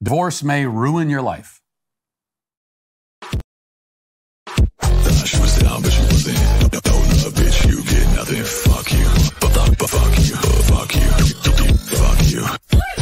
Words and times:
Divorce 0.00 0.44
may 0.44 0.64
ruin 0.64 1.10
your 1.10 1.22
life. 1.22 1.60
She 5.24 5.36
was 5.40 5.58
down, 5.58 5.82
but 5.82 5.90
she 5.90 6.02
wasn't. 6.02 6.38
No, 6.72 6.78
no, 6.86 6.94
no, 6.94 7.30
bitch, 7.34 7.66
you 7.66 7.82
get 7.82 8.06
nothing. 8.14 8.44
Fuck 8.44 8.92
you. 8.92 9.04
Fuck, 9.42 10.18
you. 10.18 10.36
Fuck 10.70 10.94
you. 10.94 11.10
Fuck 11.98 12.30
you. 12.30 12.44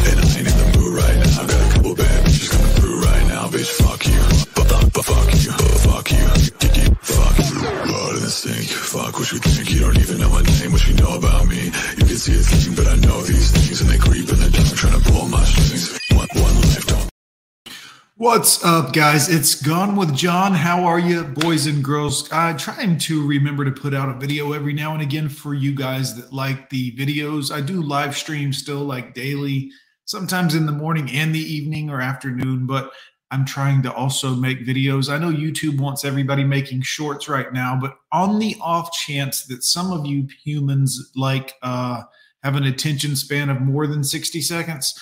And 0.09 0.21
I 0.21 0.38
ain't 0.38 0.48
in 0.48 0.56
the 0.56 0.79
mood 0.79 0.95
right 0.95 1.16
now. 1.18 1.46
Got 1.46 1.70
a 1.70 1.74
couple 1.74 1.95
bad 1.96 2.24
bitches 2.24 2.50
coming 2.50 2.72
through 2.77 3.00
right 3.02 3.26
now, 3.28 3.48
bitch. 3.48 3.70
Fuck 3.82 4.06
you. 4.06 4.55
Fuck, 4.69 4.93
but 4.93 5.05
fuck 5.05 5.33
you. 5.35 5.53
Fuck 5.87 6.11
you. 6.11 6.27
Fuck 7.03 7.39
you. 7.39 7.61
Blood 7.87 8.16
in 8.16 8.23
the. 8.23 8.66
Fuck 8.69 9.19
what 9.19 9.33
you 9.33 9.39
think. 9.39 9.71
You 9.71 9.80
don't 9.80 9.98
even 9.98 10.19
know 10.19 10.30
my 10.30 10.43
name. 10.43 10.73
What 10.73 10.87
you 10.87 10.95
know 10.95 11.16
about 11.16 11.46
me. 11.46 11.66
You 11.96 12.05
can 12.05 12.16
see 12.16 12.33
it's 12.33 12.53
leaking, 12.53 12.75
but 12.75 12.87
I 12.87 12.97
know 12.97 13.21
these 13.23 13.51
things. 13.52 13.80
And 13.80 13.91
they 13.91 13.98
creep 13.98 14.29
in 14.29 14.39
the 14.39 14.51
dark, 14.51 14.75
trying 14.75 15.01
to 15.01 15.11
pull 15.11 15.29
my 15.29 15.45
strings. 15.45 15.98
One, 16.12 16.29
one 16.34 16.55
life, 16.57 16.87
don't. 16.87 17.10
What's 18.19 18.65
up, 18.65 18.95
guys? 18.95 19.29
It's 19.29 19.60
Gone 19.60 19.95
with 19.95 20.16
Jon. 20.16 20.55
How 20.55 20.85
are 20.85 20.98
you, 20.98 21.24
boys 21.24 21.66
and 21.66 21.85
girls? 21.85 22.33
I'm 22.33 22.57
trying 22.57 22.98
to 22.98 23.27
remember 23.27 23.65
to 23.65 23.73
put 23.73 23.93
out 23.93 24.09
a 24.09 24.19
video 24.19 24.52
every 24.52 24.73
now 24.73 24.95
and 24.95 25.02
again 25.02 25.29
for 25.29 25.52
you 25.52 25.74
guys 25.74 26.16
that 26.16 26.33
like 26.33 26.71
the 26.71 26.96
videos. 26.96 27.55
I 27.55 27.60
do 27.60 27.83
live 27.83 28.16
stream 28.16 28.52
still, 28.55 28.80
like 28.80 29.12
daily, 29.12 29.71
sometimes 30.07 30.55
in 30.55 30.65
the 30.65 30.73
morning 30.73 31.10
and 31.10 31.35
the 31.35 31.41
evening 31.41 31.91
or 31.91 32.01
afternoon, 32.01 32.66
but 32.66 32.91
I'm 33.30 33.45
trying 33.45 33.83
to 33.83 33.93
also 33.93 34.35
make 34.35 34.65
videos. 34.65 35.12
I 35.12 35.19
know 35.19 35.33
YouTube 35.33 35.80
wants 35.80 36.05
everybody 36.05 36.45
making 36.45 36.83
shorts 36.83 37.29
right 37.29 37.52
now, 37.52 37.77
but 37.80 37.97
on 38.12 38.39
the 38.39 38.57
off 38.61 38.93
chance 38.93 39.45
that 39.47 39.65
some 39.65 39.93
of 39.93 40.07
you 40.07 40.29
humans 40.45 41.11
like 41.16 41.55
uh, 41.62 42.02
have 42.45 42.55
an 42.55 42.65
attention 42.65 43.16
span 43.16 43.51
of 43.51 43.61
more 43.61 43.87
than 43.87 44.05
60 44.05 44.41
seconds, 44.41 44.95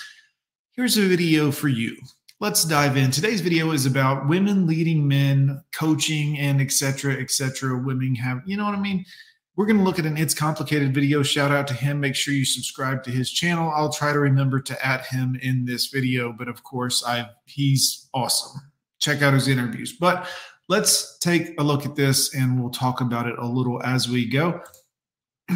here's 0.71 0.97
a 0.97 1.07
video 1.07 1.51
for 1.51 1.67
you 1.67 1.95
let's 2.41 2.65
dive 2.65 2.97
in. 2.97 3.11
Today's 3.11 3.41
video 3.41 3.71
is 3.71 3.85
about 3.85 4.27
women 4.27 4.67
leading 4.67 5.07
men, 5.07 5.63
coaching, 5.73 6.37
and 6.37 6.59
etc. 6.59 7.13
etc. 7.13 7.81
Women 7.81 8.13
have, 8.15 8.41
you 8.45 8.57
know 8.57 8.65
what 8.65 8.75
I 8.75 8.79
mean? 8.79 9.05
We're 9.57 9.65
going 9.65 9.77
to 9.77 9.83
look 9.83 9.99
at 9.99 10.05
an 10.05 10.17
It's 10.17 10.33
Complicated 10.33 10.93
video. 10.93 11.23
Shout 11.23 11.49
out 11.49 11.65
to 11.67 11.73
him. 11.73 12.01
Make 12.01 12.15
sure 12.15 12.33
you 12.33 12.43
subscribe 12.43 13.03
to 13.03 13.11
his 13.11 13.31
channel. 13.31 13.71
I'll 13.73 13.91
try 13.91 14.11
to 14.11 14.19
remember 14.19 14.59
to 14.59 14.85
add 14.85 15.05
him 15.05 15.39
in 15.41 15.63
this 15.63 15.87
video, 15.87 16.33
but 16.33 16.49
of 16.49 16.61
course, 16.63 17.05
I 17.05 17.29
he's 17.45 18.09
awesome. 18.13 18.59
Check 18.99 19.21
out 19.21 19.33
his 19.33 19.47
interviews. 19.47 19.93
But 19.93 20.27
let's 20.67 21.17
take 21.19 21.57
a 21.57 21.63
look 21.63 21.85
at 21.85 21.95
this 21.95 22.35
and 22.35 22.59
we'll 22.59 22.69
talk 22.69 22.99
about 22.99 23.27
it 23.27 23.39
a 23.39 23.47
little 23.47 23.81
as 23.81 24.09
we 24.09 24.25
go. 24.25 24.59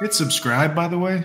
Hit 0.00 0.14
subscribe, 0.14 0.74
by 0.74 0.88
the 0.88 0.98
way. 0.98 1.24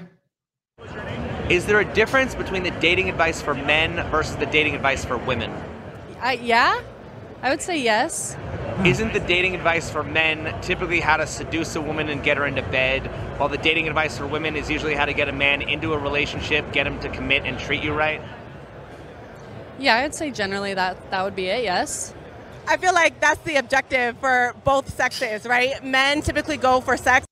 Is 1.49 1.66
there 1.66 1.79
a 1.79 1.85
difference 1.94 2.35
between 2.35 2.63
the 2.63 2.71
dating 2.71 3.09
advice 3.09 3.41
for 3.41 3.53
men 3.53 4.05
versus 4.09 4.35
the 4.35 4.47
dating 4.47 4.75
advice 4.75 5.05
for 5.05 5.17
women? 5.17 5.49
I, 6.19 6.33
yeah, 6.33 6.81
I 7.41 7.49
would 7.49 7.61
say 7.61 7.81
yes. 7.81 8.35
Isn't 8.85 9.13
the 9.13 9.19
dating 9.21 9.55
advice 9.55 9.89
for 9.89 10.03
men 10.03 10.59
typically 10.61 10.99
how 10.99 11.16
to 11.16 11.25
seduce 11.25 11.75
a 11.75 11.81
woman 11.81 12.09
and 12.09 12.21
get 12.21 12.35
her 12.35 12.45
into 12.45 12.63
bed, 12.63 13.05
while 13.39 13.47
the 13.47 13.57
dating 13.57 13.88
advice 13.88 14.17
for 14.17 14.27
women 14.27 14.57
is 14.57 14.69
usually 14.69 14.93
how 14.93 15.05
to 15.05 15.13
get 15.13 15.29
a 15.29 15.31
man 15.31 15.61
into 15.61 15.93
a 15.93 15.97
relationship, 15.97 16.69
get 16.73 16.85
him 16.85 16.99
to 16.99 17.07
commit 17.09 17.44
and 17.45 17.57
treat 17.57 17.81
you 17.81 17.94
right? 17.94 18.21
Yeah, 19.79 19.95
I 19.95 20.03
would 20.03 20.13
say 20.13 20.31
generally 20.31 20.73
that 20.73 21.11
that 21.11 21.23
would 21.23 21.35
be 21.35 21.47
it. 21.47 21.63
Yes. 21.63 22.13
I 22.67 22.77
feel 22.77 22.94
like 22.94 23.21
that's 23.21 23.41
the 23.44 23.55
objective 23.55 24.17
for 24.17 24.53
both 24.63 24.94
sexes, 24.94 25.45
right? 25.45 25.83
Men 25.83 26.21
typically 26.21 26.57
go 26.57 26.81
for 26.81 26.97
sex. 26.97 27.25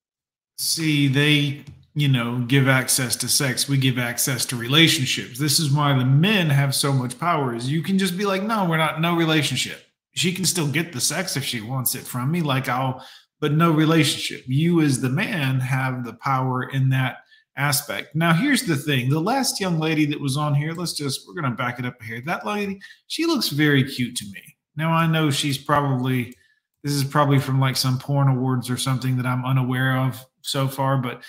See, 0.58 1.08
they, 1.08 1.64
you 1.96 2.08
know, 2.08 2.40
give 2.48 2.68
access 2.68 3.16
to 3.18 3.28
sex. 3.28 3.68
We 3.68 3.78
give 3.78 3.98
access 3.98 4.46
to 4.48 4.56
relationships. 4.56 5.38
This 5.38 5.60
is 5.60 5.72
why 5.72 5.98
the 5.98 6.06
men 6.06 6.50
have 6.50 6.76
so 6.76 6.94
much 6.94 7.20
power 7.20 7.56
is 7.56 7.70
you 7.70 7.82
can 7.82 7.98
just 7.98 8.18
be 8.18 8.26
like, 8.26 8.44
no, 8.44 8.70
we're 8.70 8.78
not, 8.78 9.02
no 9.02 9.16
relationship. 9.16 9.84
She 10.14 10.34
can 10.34 10.46
still 10.46 10.68
get 10.68 10.92
the 10.92 11.02
sex 11.02 11.38
if 11.38 11.44
she 11.44 11.62
wants 11.62 11.96
it 11.96 12.04
from 12.04 12.32
me. 12.32 12.42
Like 12.42 12.68
I'll, 12.68 13.06
but 13.40 13.54
no 13.54 13.72
relationship. 13.72 14.44
You 14.48 14.82
as 14.82 15.02
the 15.02 15.10
man 15.10 15.60
have 15.60 16.06
the 16.06 16.14
power 16.14 16.64
in 16.64 16.90
that 16.90 17.18
aspect. 17.58 18.16
Now, 18.16 18.34
here's 18.34 18.64
the 18.64 18.76
thing. 18.76 19.10
The 19.10 19.20
last 19.20 19.60
young 19.60 19.80
lady 19.80 20.06
that 20.08 20.20
was 20.20 20.38
on 20.38 20.56
here, 20.56 20.74
let's 20.74 20.94
just, 20.94 21.28
we're 21.28 21.42
to 21.42 21.52
back 21.52 21.80
it 21.80 21.86
up 21.86 22.02
here. 22.02 22.22
That 22.22 22.46
lady, 22.46 22.80
she 23.08 23.26
looks 23.26 23.50
very 23.50 23.84
cute 23.84 24.16
to 24.18 24.26
me. 24.26 24.42
Now, 24.76 24.92
I 24.92 25.08
know 25.08 25.30
she's 25.32 25.58
probably, 25.58 26.36
this 26.84 26.94
is 26.94 27.04
probably 27.04 27.40
from 27.40 27.60
like 27.60 27.76
some 27.76 28.00
porn 28.00 28.30
awards 28.30 28.70
or 28.70 28.78
something 28.78 29.18
that 29.18 29.26
I'm 29.26 29.46
unaware 29.46 29.98
of 29.98 30.24
so 30.42 30.68
far, 30.68 30.98
but 30.98 31.24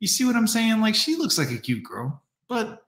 you 0.00 0.08
see 0.08 0.24
what 0.24 0.36
I'm 0.36 0.46
saying? 0.46 0.80
Like 0.80 0.94
she 0.94 1.16
looks 1.16 1.38
like 1.38 1.50
a 1.50 1.58
cute 1.58 1.82
girl, 1.82 2.22
but 2.48 2.86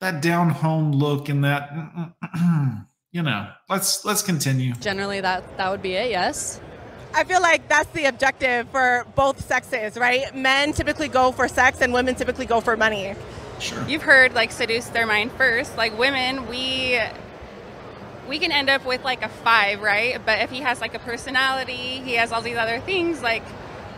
that 0.00 0.22
down 0.22 0.50
home 0.50 0.92
look 0.92 1.28
and 1.28 1.44
that, 1.44 1.72
mm, 1.72 2.14
mm, 2.36 2.86
you 3.12 3.22
know, 3.22 3.48
let's, 3.68 4.04
let's 4.04 4.22
continue. 4.22 4.74
Generally 4.74 5.22
that 5.22 5.56
that 5.56 5.70
would 5.70 5.82
be 5.82 5.94
it. 5.94 6.10
Yes. 6.10 6.60
I 7.14 7.24
feel 7.24 7.40
like 7.40 7.68
that's 7.68 7.90
the 7.92 8.04
objective 8.04 8.68
for 8.68 9.06
both 9.14 9.44
sexes, 9.46 9.96
right? 9.96 10.34
Men 10.34 10.72
typically 10.72 11.08
go 11.08 11.32
for 11.32 11.48
sex 11.48 11.80
and 11.80 11.92
women 11.92 12.14
typically 12.14 12.46
go 12.46 12.60
for 12.60 12.76
money. 12.76 13.14
Sure. 13.60 13.84
you've 13.88 14.02
heard 14.02 14.34
like 14.34 14.52
seduce 14.52 14.86
their 14.86 15.04
mind 15.04 15.32
first 15.32 15.76
like 15.76 15.98
women 15.98 16.46
we 16.46 17.00
we 18.28 18.38
can 18.38 18.52
end 18.52 18.70
up 18.70 18.86
with 18.86 19.02
like 19.02 19.24
a 19.24 19.28
five 19.28 19.82
right 19.82 20.24
but 20.24 20.38
if 20.42 20.50
he 20.50 20.60
has 20.60 20.80
like 20.80 20.94
a 20.94 21.00
personality 21.00 21.72
he 21.72 22.12
has 22.12 22.30
all 22.30 22.40
these 22.40 22.56
other 22.56 22.78
things 22.78 23.20
like 23.20 23.42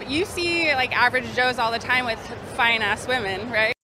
you 0.09 0.25
see 0.25 0.73
like 0.73 0.97
average 0.97 1.31
joes 1.37 1.59
all 1.59 1.71
the 1.71 1.79
time 1.79 2.07
with 2.07 2.19
fine 2.57 2.81
ass 2.81 3.07
women 3.07 3.51
right 3.51 3.75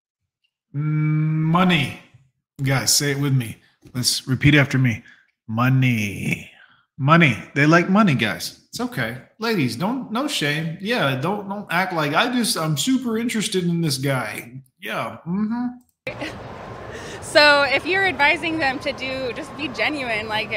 Money. 0.77 2.01
Guys, 2.63 2.93
say 2.93 3.13
it 3.13 3.19
with 3.19 3.35
me. 3.35 3.57
Let's 3.95 4.29
repeat 4.29 4.55
after 4.55 4.77
me. 4.77 5.03
Money. 5.49 6.51
Money. 6.99 7.37
They 7.55 7.67
like 7.67 7.89
money, 7.89 8.15
guys. 8.15 8.67
It's 8.71 8.81
okay. 8.81 9.19
Ladies, 9.39 9.77
don't 9.77 10.11
no 10.11 10.29
shame. 10.29 10.79
Yeah, 10.81 11.17
don't 11.17 11.49
don't 11.49 11.67
act 11.71 11.93
like 11.93 12.15
I 12.15 12.33
just 12.33 12.57
I'm 12.57 12.77
super 12.77 13.17
interested 13.17 13.65
in 13.65 13.81
this 13.81 13.99
guy. 13.99 14.63
Yeah. 14.81 15.19
Mm-hmm. 15.27 17.23
so 17.23 17.63
if 17.63 17.87
you're 17.87 18.07
advising 18.07 18.59
them 18.59 18.79
to 18.81 18.93
do 18.93 19.33
just 19.35 19.55
be 19.57 19.69
genuine 19.69 20.29
like 20.29 20.53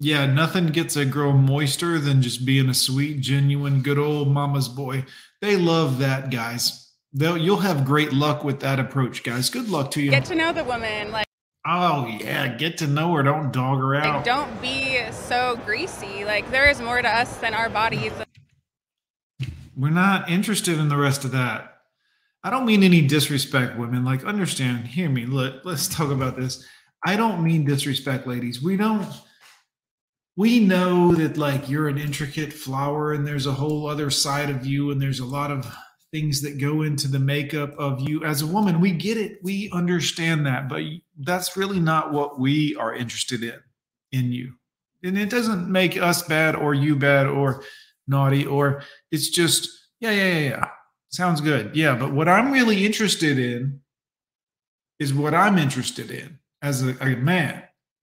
Yeah, 0.00 0.26
nothing 0.26 0.66
gets 0.66 0.96
a 0.96 1.04
girl 1.04 1.32
moister 1.32 1.98
than 1.98 2.20
just 2.20 2.44
being 2.44 2.68
a 2.68 2.74
sweet, 2.74 3.20
genuine, 3.20 3.82
good 3.82 3.98
old 3.98 4.28
mama's 4.28 4.68
boy. 4.68 5.04
They 5.40 5.56
love 5.56 5.98
that, 5.98 6.30
guys. 6.30 6.92
They'll, 7.12 7.38
you'll 7.38 7.58
have 7.58 7.84
great 7.84 8.12
luck 8.12 8.42
with 8.44 8.60
that 8.60 8.80
approach, 8.80 9.22
guys. 9.22 9.48
Good 9.48 9.68
luck 9.68 9.92
to 9.92 10.02
you. 10.02 10.10
get 10.10 10.24
to 10.26 10.34
know 10.34 10.52
the 10.52 10.64
woman 10.64 11.12
like 11.12 11.23
oh 11.66 12.06
yeah, 12.06 12.48
get 12.48 12.78
to 12.78 12.86
know 12.86 13.12
her. 13.14 13.22
Don't 13.22 13.52
dog 13.52 13.78
her 13.78 13.94
out. 13.94 14.16
like 14.16 14.24
don't 14.24 14.62
be 14.62 15.00
so 15.10 15.58
greasy 15.64 16.24
like 16.24 16.50
there 16.50 16.68
is 16.68 16.80
more 16.80 17.00
to 17.00 17.08
us 17.08 17.36
than 17.36 17.54
our 17.54 17.68
bodies 17.68 18.12
We're 19.76 19.90
not 19.90 20.30
interested 20.30 20.78
in 20.78 20.88
the 20.88 20.96
rest 20.96 21.24
of 21.24 21.32
that. 21.32 21.74
I 22.44 22.50
don't 22.50 22.66
mean 22.66 22.82
any 22.82 23.00
disrespect, 23.00 23.78
women. 23.78 24.04
Like, 24.04 24.22
understand, 24.24 24.86
hear 24.86 25.08
me. 25.08 25.24
Let, 25.24 25.64
let's 25.64 25.88
talk 25.88 26.10
about 26.10 26.36
this. 26.36 26.62
I 27.06 27.16
don't 27.16 27.42
mean 27.42 27.64
disrespect, 27.64 28.26
ladies. 28.26 28.62
We 28.62 28.76
don't, 28.76 29.06
we 30.36 30.60
know 30.60 31.14
that 31.14 31.38
like 31.38 31.70
you're 31.70 31.88
an 31.88 31.96
intricate 31.96 32.52
flower 32.52 33.14
and 33.14 33.26
there's 33.26 33.46
a 33.46 33.52
whole 33.52 33.88
other 33.88 34.10
side 34.10 34.50
of 34.50 34.66
you 34.66 34.90
and 34.90 35.00
there's 35.00 35.20
a 35.20 35.24
lot 35.24 35.50
of 35.50 35.74
things 36.14 36.40
that 36.42 36.58
go 36.58 36.82
into 36.82 37.08
the 37.08 37.18
makeup 37.18 37.74
of 37.76 37.98
you 37.98 38.22
as 38.24 38.42
a 38.42 38.46
woman. 38.46 38.80
We 38.80 38.92
get 38.92 39.16
it. 39.16 39.40
We 39.42 39.68
understand 39.72 40.46
that, 40.46 40.68
but 40.68 40.82
that's 41.18 41.56
really 41.56 41.80
not 41.80 42.12
what 42.12 42.38
we 42.38 42.76
are 42.76 42.94
interested 42.94 43.42
in 43.42 43.58
in 44.12 44.30
you. 44.30 44.54
And 45.02 45.18
it 45.18 45.28
doesn't 45.28 45.68
make 45.68 46.00
us 46.00 46.22
bad 46.22 46.54
or 46.54 46.72
you 46.72 46.94
bad 46.94 47.26
or 47.26 47.64
naughty 48.06 48.46
or 48.46 48.82
it's 49.10 49.28
just 49.28 49.68
yeah 50.00 50.10
yeah 50.10 50.26
yeah 50.26 50.48
yeah 50.50 50.68
sounds 51.08 51.40
good 51.40 51.74
yeah 51.74 51.94
but 51.94 52.12
what 52.12 52.28
i'm 52.28 52.52
really 52.52 52.84
interested 52.84 53.38
in 53.38 53.80
is 54.98 55.14
what 55.14 55.34
i'm 55.34 55.58
interested 55.58 56.10
in 56.10 56.38
as 56.62 56.82
a, 56.82 56.96
a 57.00 57.16
man 57.16 57.62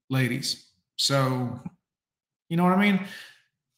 ladies 0.10 0.72
so 0.96 1.60
you 2.50 2.58
know 2.58 2.64
what 2.64 2.74
i 2.74 2.82
mean 2.82 3.06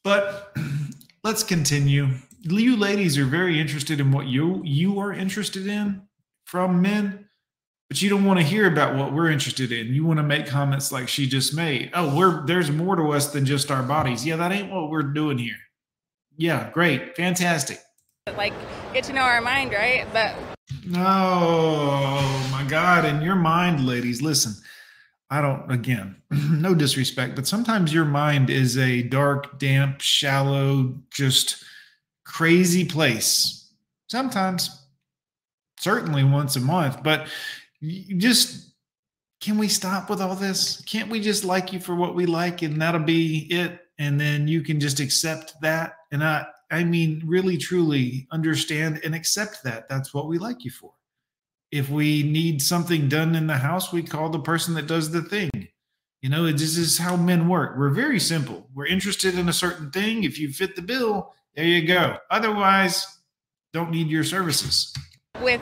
but 0.03 0.55
let's 1.23 1.43
continue 1.43 2.07
you 2.43 2.75
ladies 2.75 3.17
are 3.17 3.25
very 3.25 3.59
interested 3.59 3.99
in 3.99 4.11
what 4.11 4.27
you 4.27 4.61
you 4.63 4.99
are 4.99 5.13
interested 5.13 5.67
in 5.67 6.03
from 6.45 6.81
men 6.81 7.27
but 7.89 8.01
you 8.01 8.09
don't 8.09 8.25
want 8.25 8.39
to 8.39 8.45
hear 8.45 8.65
about 8.65 8.95
what 8.95 9.13
we're 9.13 9.29
interested 9.29 9.71
in. 9.71 9.93
You 9.93 10.03
want 10.03 10.17
to 10.17 10.23
make 10.23 10.47
comments 10.47 10.91
like 10.91 11.07
she 11.07 11.27
just 11.27 11.53
made. 11.53 11.91
Oh 11.93 12.15
we're 12.15 12.45
there's 12.45 12.71
more 12.71 12.95
to 12.95 13.11
us 13.11 13.31
than 13.31 13.45
just 13.45 13.69
our 13.71 13.83
bodies. 13.83 14.25
Yeah 14.25 14.35
that 14.37 14.51
ain't 14.51 14.71
what 14.71 14.89
we're 14.89 15.03
doing 15.03 15.37
here. 15.37 15.57
Yeah 16.37 16.69
great. 16.71 17.15
Fantastic. 17.15 17.79
Like 18.35 18.53
get 18.93 19.03
to 19.05 19.13
know 19.13 19.21
our 19.21 19.41
mind 19.41 19.73
right? 19.73 20.07
But 20.11 20.35
Oh 20.95 22.49
my 22.51 22.63
God. 22.67 23.05
In 23.05 23.21
your 23.21 23.35
mind, 23.35 23.85
ladies, 23.85 24.21
listen, 24.21 24.53
I 25.29 25.41
don't, 25.41 25.71
again, 25.71 26.15
no 26.31 26.75
disrespect, 26.75 27.35
but 27.35 27.47
sometimes 27.47 27.93
your 27.93 28.05
mind 28.05 28.49
is 28.49 28.77
a 28.77 29.03
dark, 29.03 29.59
damp, 29.59 30.01
shallow, 30.01 30.95
just 31.09 31.63
crazy 32.33 32.83
place. 32.83 33.71
Sometimes, 34.07 34.85
certainly 35.79 36.23
once 36.23 36.55
a 36.55 36.59
month, 36.59 37.03
but 37.03 37.27
you 37.79 38.17
just 38.17 38.71
can 39.39 39.57
we 39.57 39.67
stop 39.67 40.09
with 40.09 40.21
all 40.21 40.35
this? 40.35 40.81
Can't 40.85 41.09
we 41.09 41.19
just 41.19 41.43
like 41.43 41.73
you 41.73 41.79
for 41.79 41.95
what 41.95 42.15
we 42.15 42.25
like 42.25 42.61
and 42.61 42.81
that'll 42.81 43.01
be 43.01 43.39
it? 43.51 43.81
And 43.99 44.19
then 44.19 44.47
you 44.47 44.61
can 44.61 44.79
just 44.79 45.01
accept 45.01 45.53
that. 45.61 45.95
And 46.13 46.23
I, 46.23 46.45
I 46.71 46.85
mean, 46.85 47.21
really, 47.25 47.57
truly 47.57 48.25
understand 48.31 49.01
and 49.03 49.13
accept 49.13 49.61
that. 49.65 49.89
That's 49.89 50.13
what 50.13 50.27
we 50.27 50.37
like 50.37 50.63
you 50.63 50.71
for. 50.71 50.93
If 51.71 51.89
we 51.89 52.23
need 52.23 52.61
something 52.61 53.09
done 53.09 53.35
in 53.35 53.47
the 53.47 53.57
house, 53.57 53.91
we 53.91 54.01
call 54.01 54.29
the 54.29 54.39
person 54.39 54.75
that 54.75 54.87
does 54.87 55.11
the 55.11 55.23
thing. 55.23 55.67
You 56.21 56.29
know, 56.29 56.49
this 56.49 56.77
is 56.77 56.97
how 56.97 57.17
men 57.17 57.49
work. 57.49 57.77
We're 57.77 57.89
very 57.89 58.21
simple. 58.21 58.69
We're 58.73 58.85
interested 58.85 59.37
in 59.37 59.49
a 59.49 59.53
certain 59.53 59.91
thing. 59.91 60.23
If 60.23 60.39
you 60.39 60.53
fit 60.53 60.77
the 60.77 60.81
bill, 60.81 61.33
there 61.55 61.65
you 61.65 61.87
go. 61.87 62.17
Otherwise, 62.29 63.05
don't 63.73 63.91
need 63.91 64.07
your 64.07 64.23
services. 64.23 64.93
With 65.41 65.61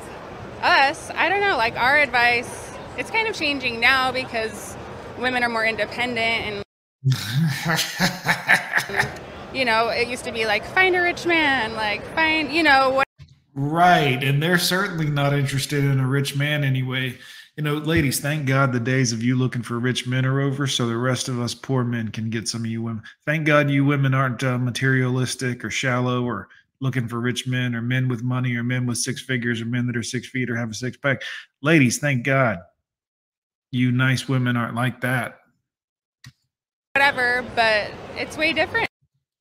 us, 0.62 1.10
I 1.12 1.30
don't 1.30 1.42
know, 1.42 1.58
like 1.58 1.76
our 1.76 1.98
advice 1.98 2.72
it's 2.98 3.10
kind 3.10 3.28
of 3.28 3.36
changing 3.36 3.80
now 3.80 4.12
because 4.12 4.76
women 5.18 5.44
are 5.44 5.50
more 5.50 5.66
independent 5.66 6.46
and 6.46 6.64
you 9.54 9.66
know 9.66 9.90
it 9.90 10.08
used 10.08 10.24
to 10.24 10.32
be 10.32 10.46
like 10.46 10.64
find 10.66 10.96
a 10.96 11.02
rich 11.02 11.26
man 11.26 11.74
like 11.74 12.06
find 12.14 12.52
you 12.52 12.62
know 12.62 12.92
what 12.92 13.08
right 13.54 14.24
and 14.24 14.42
they're 14.42 14.58
certainly 14.58 15.10
not 15.10 15.34
interested 15.34 15.84
in 15.84 16.00
a 16.00 16.08
rich 16.08 16.36
man 16.36 16.64
anyway 16.64 17.16
you 17.58 17.64
know 17.64 17.76
ladies 17.76 18.20
thank 18.20 18.46
god 18.46 18.72
the 18.72 18.80
days 18.80 19.12
of 19.12 19.22
you 19.22 19.36
looking 19.36 19.62
for 19.62 19.80
rich 19.80 20.08
men 20.08 20.26
are 20.26 20.40
over 20.40 20.66
so 20.66 20.88
the 20.88 20.96
rest 20.96 21.28
of 21.28 21.40
us 21.40 21.54
poor 21.54 21.84
men 21.84 22.08
can 22.08 22.30
get 22.30 22.48
some 22.48 22.62
of 22.62 22.72
you 22.72 22.82
women 22.82 23.04
thank 23.26 23.46
god 23.46 23.70
you 23.70 23.84
women 23.84 24.14
aren't 24.14 24.44
uh, 24.44 24.58
materialistic 24.58 25.66
or 25.66 25.70
shallow 25.70 26.24
or 26.24 26.48
looking 26.80 27.08
for 27.08 27.20
rich 27.20 27.46
men 27.46 27.76
or 27.76 27.82
men 27.82 28.08
with 28.08 28.24
money 28.24 28.56
or 28.56 28.64
men 28.64 28.86
with 28.86 28.98
six 28.98 29.22
figures 29.22 29.62
or 29.62 29.66
men 29.66 29.86
that 29.86 29.98
are 29.98 30.04
six 30.04 30.30
feet 30.30 30.50
or 30.50 30.56
have 30.56 30.72
a 30.72 30.74
six 30.74 30.96
pack 30.96 31.22
ladies 31.62 31.98
thank 32.00 32.24
god 32.24 32.60
you 33.72 33.92
nice 33.92 34.28
women 34.28 34.58
aren't 34.58 34.76
like 34.76 35.02
that. 35.02 35.40
Whatever, 36.94 37.46
but 37.56 37.90
it's 38.18 38.38
way 38.38 38.52
different. 38.52 38.90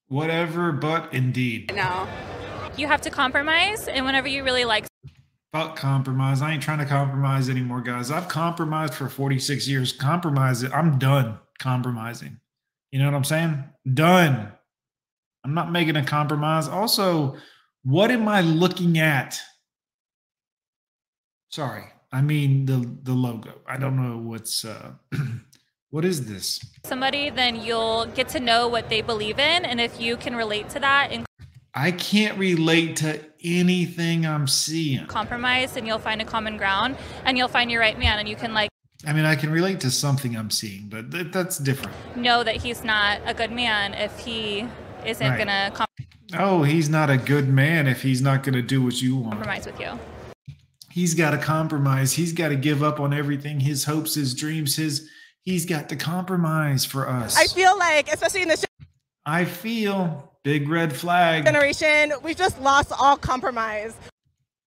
Whatever, 0.06 0.70
but 0.70 1.12
indeed. 1.12 1.74
No. 1.74 2.08
You 2.76 2.86
have 2.86 3.00
to 3.02 3.10
compromise, 3.10 3.88
and 3.88 4.04
whenever 4.04 4.28
you 4.28 4.44
really 4.44 4.64
like. 4.64 4.86
Fuck 5.52 5.76
compromise. 5.76 6.42
I 6.42 6.52
ain't 6.52 6.62
trying 6.62 6.78
to 6.78 6.84
compromise 6.84 7.48
anymore, 7.48 7.80
guys. 7.80 8.10
I've 8.10 8.28
compromised 8.28 8.94
for 8.94 9.08
46 9.08 9.66
years. 9.66 9.92
Compromise 9.92 10.62
it. 10.62 10.72
I'm 10.72 10.98
done 10.98 11.38
compromising. 11.58 12.38
You 12.92 12.98
know 12.98 13.06
what 13.06 13.14
I'm 13.14 13.24
saying? 13.24 13.64
Done. 13.94 14.52
I'm 15.44 15.54
not 15.54 15.72
making 15.72 15.96
a 15.96 16.04
compromise. 16.04 16.68
Also, 16.68 17.36
what 17.84 18.10
am 18.10 18.28
I 18.28 18.40
looking 18.42 18.98
at? 18.98 19.40
Sorry, 21.50 21.84
I 22.12 22.20
mean 22.20 22.66
the 22.66 22.98
the 23.02 23.12
logo. 23.12 23.52
I 23.66 23.76
don't 23.76 23.96
know 23.96 24.18
what's 24.18 24.64
uh 24.64 24.92
what 25.90 26.04
is 26.04 26.26
this? 26.26 26.64
Somebody 26.84 27.30
then 27.30 27.56
you'll 27.56 28.06
get 28.06 28.28
to 28.30 28.40
know 28.40 28.68
what 28.68 28.88
they 28.88 29.00
believe 29.00 29.38
in 29.38 29.64
and 29.64 29.80
if 29.80 30.00
you 30.00 30.16
can 30.16 30.36
relate 30.36 30.68
to 30.70 30.80
that 30.80 31.08
and 31.10 31.24
I 31.74 31.92
can't 31.92 32.38
relate 32.38 32.96
to 32.96 33.20
anything 33.42 34.26
I'm 34.26 34.46
seeing. 34.46 35.06
Compromise 35.06 35.76
and 35.76 35.86
you'll 35.86 35.98
find 35.98 36.20
a 36.20 36.24
common 36.24 36.56
ground 36.56 36.96
and 37.24 37.38
you'll 37.38 37.48
find 37.48 37.70
your 37.70 37.80
right 37.80 37.98
man 37.98 38.18
and 38.18 38.28
you 38.28 38.36
can 38.36 38.52
like 38.54 38.70
I 39.06 39.14
mean, 39.14 39.24
I 39.24 39.34
can 39.34 39.50
relate 39.50 39.80
to 39.80 39.90
something 39.90 40.36
I'm 40.36 40.50
seeing, 40.50 40.88
but 40.90 41.10
th- 41.10 41.32
that's 41.32 41.56
different. 41.56 41.96
Know 42.18 42.44
that 42.44 42.56
he's 42.56 42.84
not 42.84 43.22
a 43.24 43.32
good 43.32 43.50
man 43.50 43.94
if 43.94 44.18
he 44.18 44.66
isn't 45.06 45.26
right. 45.26 45.38
gonna. 45.38 45.70
Com- 45.72 45.86
oh, 46.38 46.64
he's 46.64 46.90
not 46.90 47.08
a 47.08 47.16
good 47.16 47.48
man 47.48 47.86
if 47.86 48.02
he's 48.02 48.20
not 48.20 48.42
gonna 48.42 48.60
do 48.60 48.82
what 48.82 49.00
you 49.00 49.16
want. 49.16 49.36
Compromise 49.36 49.64
with 49.64 49.80
you 49.80 49.98
he's 50.90 51.14
got 51.14 51.30
to 51.30 51.38
compromise. 51.38 52.12
He's 52.12 52.32
got 52.32 52.48
to 52.48 52.56
give 52.56 52.82
up 52.82 53.00
on 53.00 53.14
everything, 53.14 53.60
his 53.60 53.84
hopes, 53.84 54.14
his 54.14 54.34
dreams, 54.34 54.76
his 54.76 55.08
he's 55.42 55.64
got 55.64 55.88
to 55.88 55.96
compromise 55.96 56.84
for 56.84 57.08
us. 57.08 57.38
I 57.38 57.46
feel 57.46 57.78
like, 57.78 58.12
especially 58.12 58.42
in 58.42 58.48
the 58.48 58.66
I 59.24 59.44
feel 59.44 60.29
big 60.44 60.68
red 60.68 60.94
flag 60.94 61.44
generation, 61.44 62.12
we 62.22 62.34
just 62.34 62.60
lost 62.60 62.92
all 62.98 63.16
compromise. 63.16 63.94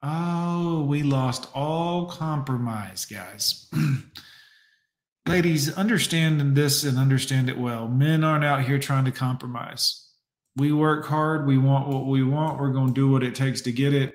Oh, 0.01 0.83
we 0.83 1.03
lost 1.03 1.47
all 1.53 2.07
compromise, 2.07 3.05
guys. 3.05 3.69
Ladies, 5.27 5.73
understand 5.75 6.55
this 6.55 6.83
and 6.83 6.97
understand 6.97 7.49
it 7.49 7.57
well. 7.57 7.87
Men 7.87 8.23
aren't 8.23 8.43
out 8.43 8.63
here 8.63 8.77
trying 8.77 9.05
to 9.05 9.11
compromise. 9.11 10.09
We 10.57 10.73
work 10.73 11.05
hard. 11.05 11.47
We 11.47 11.57
want 11.57 11.87
what 11.87 12.07
we 12.07 12.23
want. 12.23 12.59
We're 12.59 12.73
going 12.73 12.87
to 12.87 12.93
do 12.93 13.09
what 13.09 13.23
it 13.23 13.33
takes 13.33 13.61
to 13.61 13.71
get 13.71 13.93
it 13.93 14.13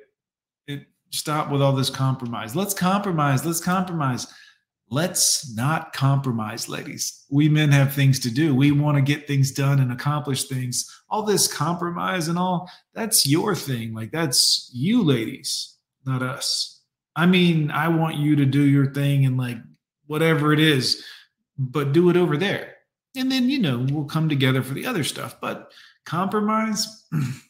stop 1.10 1.50
with 1.50 1.62
all 1.62 1.72
this 1.72 1.90
compromise. 1.90 2.54
Let's 2.54 2.74
compromise. 2.74 3.44
Let's 3.44 3.60
compromise. 3.60 4.26
Let's 4.90 5.54
not 5.54 5.92
compromise, 5.92 6.68
ladies. 6.68 7.24
We 7.30 7.48
men 7.48 7.70
have 7.72 7.92
things 7.92 8.18
to 8.20 8.30
do. 8.30 8.54
We 8.54 8.72
want 8.72 8.96
to 8.96 9.02
get 9.02 9.26
things 9.26 9.50
done 9.50 9.80
and 9.80 9.92
accomplish 9.92 10.44
things. 10.44 11.02
All 11.10 11.22
this 11.22 11.52
compromise 11.52 12.28
and 12.28 12.38
all, 12.38 12.70
that's 12.94 13.26
your 13.26 13.54
thing. 13.54 13.94
Like, 13.94 14.10
that's 14.10 14.70
you, 14.72 15.02
ladies, 15.02 15.76
not 16.06 16.22
us. 16.22 16.80
I 17.14 17.26
mean, 17.26 17.70
I 17.70 17.88
want 17.88 18.16
you 18.16 18.36
to 18.36 18.46
do 18.46 18.62
your 18.62 18.92
thing 18.92 19.26
and 19.26 19.36
like 19.36 19.58
whatever 20.06 20.52
it 20.52 20.60
is, 20.60 21.04
but 21.58 21.92
do 21.92 22.08
it 22.08 22.16
over 22.16 22.36
there. 22.36 22.76
And 23.16 23.30
then, 23.30 23.50
you 23.50 23.58
know, 23.58 23.86
we'll 23.90 24.04
come 24.04 24.28
together 24.28 24.62
for 24.62 24.74
the 24.74 24.86
other 24.86 25.04
stuff. 25.04 25.40
But 25.40 25.72
compromise, 26.06 27.04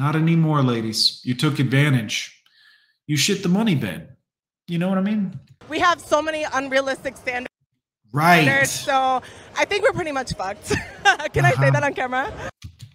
Not 0.00 0.16
anymore, 0.16 0.62
ladies. 0.62 1.20
You 1.24 1.34
took 1.34 1.58
advantage. 1.58 2.42
You 3.06 3.18
shit 3.18 3.42
the 3.42 3.50
money 3.50 3.74
bed. 3.74 4.16
You 4.70 4.78
know 4.78 4.88
what 4.88 4.98
I 4.98 5.00
mean? 5.00 5.36
We 5.68 5.80
have 5.80 6.00
so 6.00 6.22
many 6.22 6.44
unrealistic 6.44 7.16
standards. 7.16 7.52
Right. 8.12 8.64
So 8.66 9.20
I 9.56 9.64
think 9.64 9.82
we're 9.82 9.92
pretty 9.92 10.12
much 10.12 10.32
fucked. 10.34 10.68
Can 10.68 10.78
uh-huh. 10.78 11.24
I 11.24 11.32
say 11.32 11.42
uh-huh. 11.42 11.70
that 11.70 11.82
on 11.82 11.92
camera? 11.94 12.32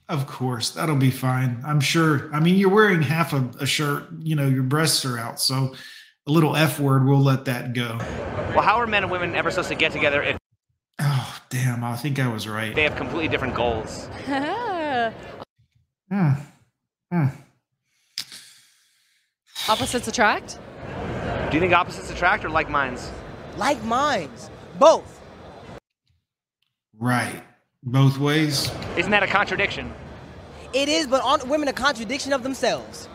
Of 0.08 0.26
course, 0.26 0.70
that'll 0.70 0.96
be 0.96 1.12
fine. 1.12 1.62
I'm 1.66 1.82
sure. 1.82 2.34
I 2.34 2.40
mean, 2.40 2.56
you're 2.56 2.70
wearing 2.70 3.02
half 3.02 3.34
a, 3.34 3.50
a 3.60 3.66
shirt, 3.66 4.06
you 4.20 4.38
know, 4.38 4.48
your 4.48 4.64
breasts 4.64 5.04
are 5.04 5.18
out. 5.18 5.42
So 5.42 5.76
a 6.28 6.32
little 6.32 6.56
F 6.56 6.80
word, 6.80 7.06
we'll 7.06 7.20
let 7.20 7.44
that 7.46 7.74
go. 7.74 7.98
Well, 8.54 8.62
how 8.62 8.76
are 8.76 8.88
men 8.88 9.04
and 9.04 9.12
women 9.12 9.36
ever 9.36 9.52
supposed 9.52 9.68
to 9.70 9.76
get 9.76 9.92
together 9.92 10.24
if 10.24 10.38
Oh, 11.00 11.40
damn. 11.50 11.84
I 11.84 11.98
think 11.98 12.20
I 12.20 12.30
was 12.30 12.48
right. 12.48 12.74
They 12.74 12.84
have 12.84 12.96
completely 12.96 13.28
different 13.28 13.54
goals. 13.54 14.08
hmm. 14.26 15.10
Hmm. 16.10 17.26
Opposites 19.68 20.08
attract? 20.08 20.58
Do 21.56 21.62
you 21.62 21.68
think 21.70 21.80
opposites 21.80 22.12
attract 22.12 22.44
or 22.44 22.50
like 22.50 22.70
minds? 22.70 23.10
Like 23.56 23.82
minds. 23.86 24.50
Both. 24.78 25.22
Right. 27.00 27.42
Both 27.82 28.18
ways. 28.18 28.70
Isn't 28.98 29.12
that 29.12 29.24
a 29.24 29.28
contradiction? 29.28 29.94
It 30.74 30.90
is, 30.90 31.08
but 31.08 31.24
aren't 31.24 31.48
women 31.48 31.70
a 31.70 31.72
contradiction 31.72 32.34
of 32.34 32.44
themselves? 32.44 33.08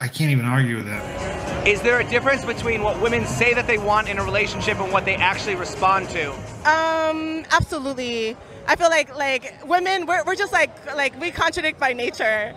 I 0.00 0.08
can't 0.08 0.30
even 0.30 0.46
argue 0.46 0.76
with 0.76 0.86
that. 0.86 1.68
Is 1.68 1.82
there 1.82 2.00
a 2.00 2.08
difference 2.08 2.42
between 2.42 2.82
what 2.82 3.02
women 3.02 3.26
say 3.26 3.52
that 3.52 3.66
they 3.66 3.76
want 3.76 4.08
in 4.08 4.18
a 4.18 4.24
relationship 4.24 4.80
and 4.80 4.90
what 4.90 5.04
they 5.04 5.16
actually 5.16 5.56
respond 5.56 6.08
to? 6.08 6.32
Um, 6.64 7.44
absolutely. 7.50 8.34
I 8.66 8.76
feel 8.76 8.88
like 8.88 9.14
like 9.14 9.62
women, 9.68 10.06
we're, 10.06 10.24
we're 10.24 10.36
just 10.36 10.54
like 10.54 10.70
like 10.96 11.20
we 11.20 11.30
contradict 11.32 11.78
by 11.78 11.92
nature. 11.92 12.54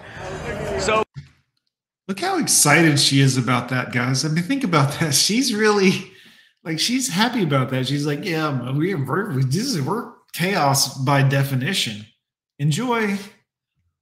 So 0.79 1.03
look 2.09 2.19
how 2.19 2.39
excited 2.39 2.99
she 2.99 3.21
is 3.21 3.37
about 3.37 3.69
that, 3.69 3.93
guys. 3.93 4.25
I 4.25 4.29
mean, 4.29 4.43
think 4.43 4.63
about 4.63 4.91
that. 4.99 5.13
She's 5.13 5.53
really 5.53 6.11
like 6.65 6.79
she's 6.79 7.07
happy 7.07 7.43
about 7.43 7.69
that. 7.69 7.87
She's 7.87 8.05
like, 8.05 8.25
yeah, 8.25 8.71
we 8.71 8.95
we're 8.95 9.41
this 9.43 9.67
is 9.75 9.81
we're 9.81 10.11
chaos 10.33 10.97
by 10.97 11.21
definition. 11.21 12.05
Enjoy. 12.57 13.15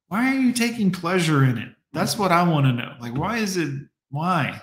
Why 0.08 0.32
are 0.32 0.38
you 0.38 0.52
taking 0.52 0.90
pleasure 0.90 1.44
in 1.44 1.58
it? 1.58 1.68
That's 1.92 2.18
what 2.18 2.32
I 2.32 2.42
want 2.48 2.66
to 2.66 2.72
know. 2.72 2.94
Like, 2.98 3.16
why 3.16 3.36
is 3.38 3.56
it? 3.58 3.70
Why? 4.10 4.62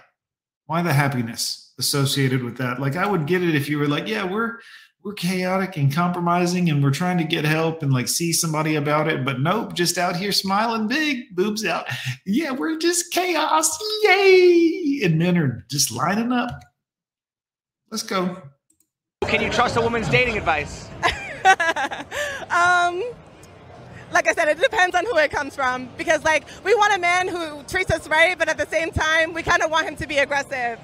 Why 0.65 0.81
the 0.81 0.93
happiness 0.93 1.73
associated 1.77 2.43
with 2.43 2.57
that? 2.57 2.81
Like, 2.81 2.95
I 2.95 3.05
would 3.05 3.27
get 3.27 3.43
it 3.43 3.53
if 3.53 3.69
you 3.69 3.77
were 3.77 3.87
like, 3.87 4.07
yeah, 4.07 4.25
we're 4.25 4.57
we're 5.05 5.13
chaotic 5.13 5.77
and 5.77 5.93
compromising 5.93 6.67
and 6.71 6.83
we're 6.83 6.89
trying 6.89 7.19
to 7.19 7.23
get 7.23 7.45
help 7.45 7.83
and 7.83 7.93
like 7.93 8.07
see 8.07 8.33
somebody 8.33 8.75
about 8.75 9.07
it 9.07 9.23
but 9.23 9.39
nope 9.39 9.73
just 9.75 9.99
out 9.99 10.15
here 10.15 10.31
smiling 10.31 10.87
big 10.87 11.33
boobs 11.35 11.63
out 11.63 11.85
yeah 12.25 12.51
we're 12.51 12.77
just 12.77 13.13
chaos 13.13 13.77
yay 14.03 15.01
and 15.03 15.17
men 15.19 15.37
are 15.37 15.63
just 15.69 15.91
lining 15.91 16.31
up 16.31 16.59
let's 17.91 18.01
go 18.01 18.35
can 19.27 19.41
you 19.41 19.49
trust 19.51 19.77
a 19.77 19.81
woman's 19.81 20.09
dating 20.09 20.37
advice 20.37 20.89
um 22.49 23.03
like 24.11 24.29
I 24.29 24.33
said, 24.33 24.47
it 24.47 24.61
depends 24.61 24.95
on 24.95 25.05
who 25.05 25.17
it 25.17 25.29
comes 25.29 25.55
from. 25.55 25.89
Because 25.97 26.23
like 26.23 26.45
we 26.63 26.73
want 26.73 26.95
a 26.95 26.99
man 26.99 27.27
who 27.27 27.63
treats 27.63 27.91
us 27.91 28.07
right, 28.07 28.37
but 28.37 28.47
at 28.47 28.57
the 28.57 28.67
same 28.67 28.91
time, 28.91 29.33
we 29.33 29.43
kind 29.43 29.61
of 29.61 29.69
want 29.69 29.87
him 29.87 29.97
to 29.97 30.07
be 30.07 30.19
aggressive. 30.19 30.79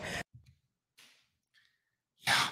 Yeah. 2.27 2.47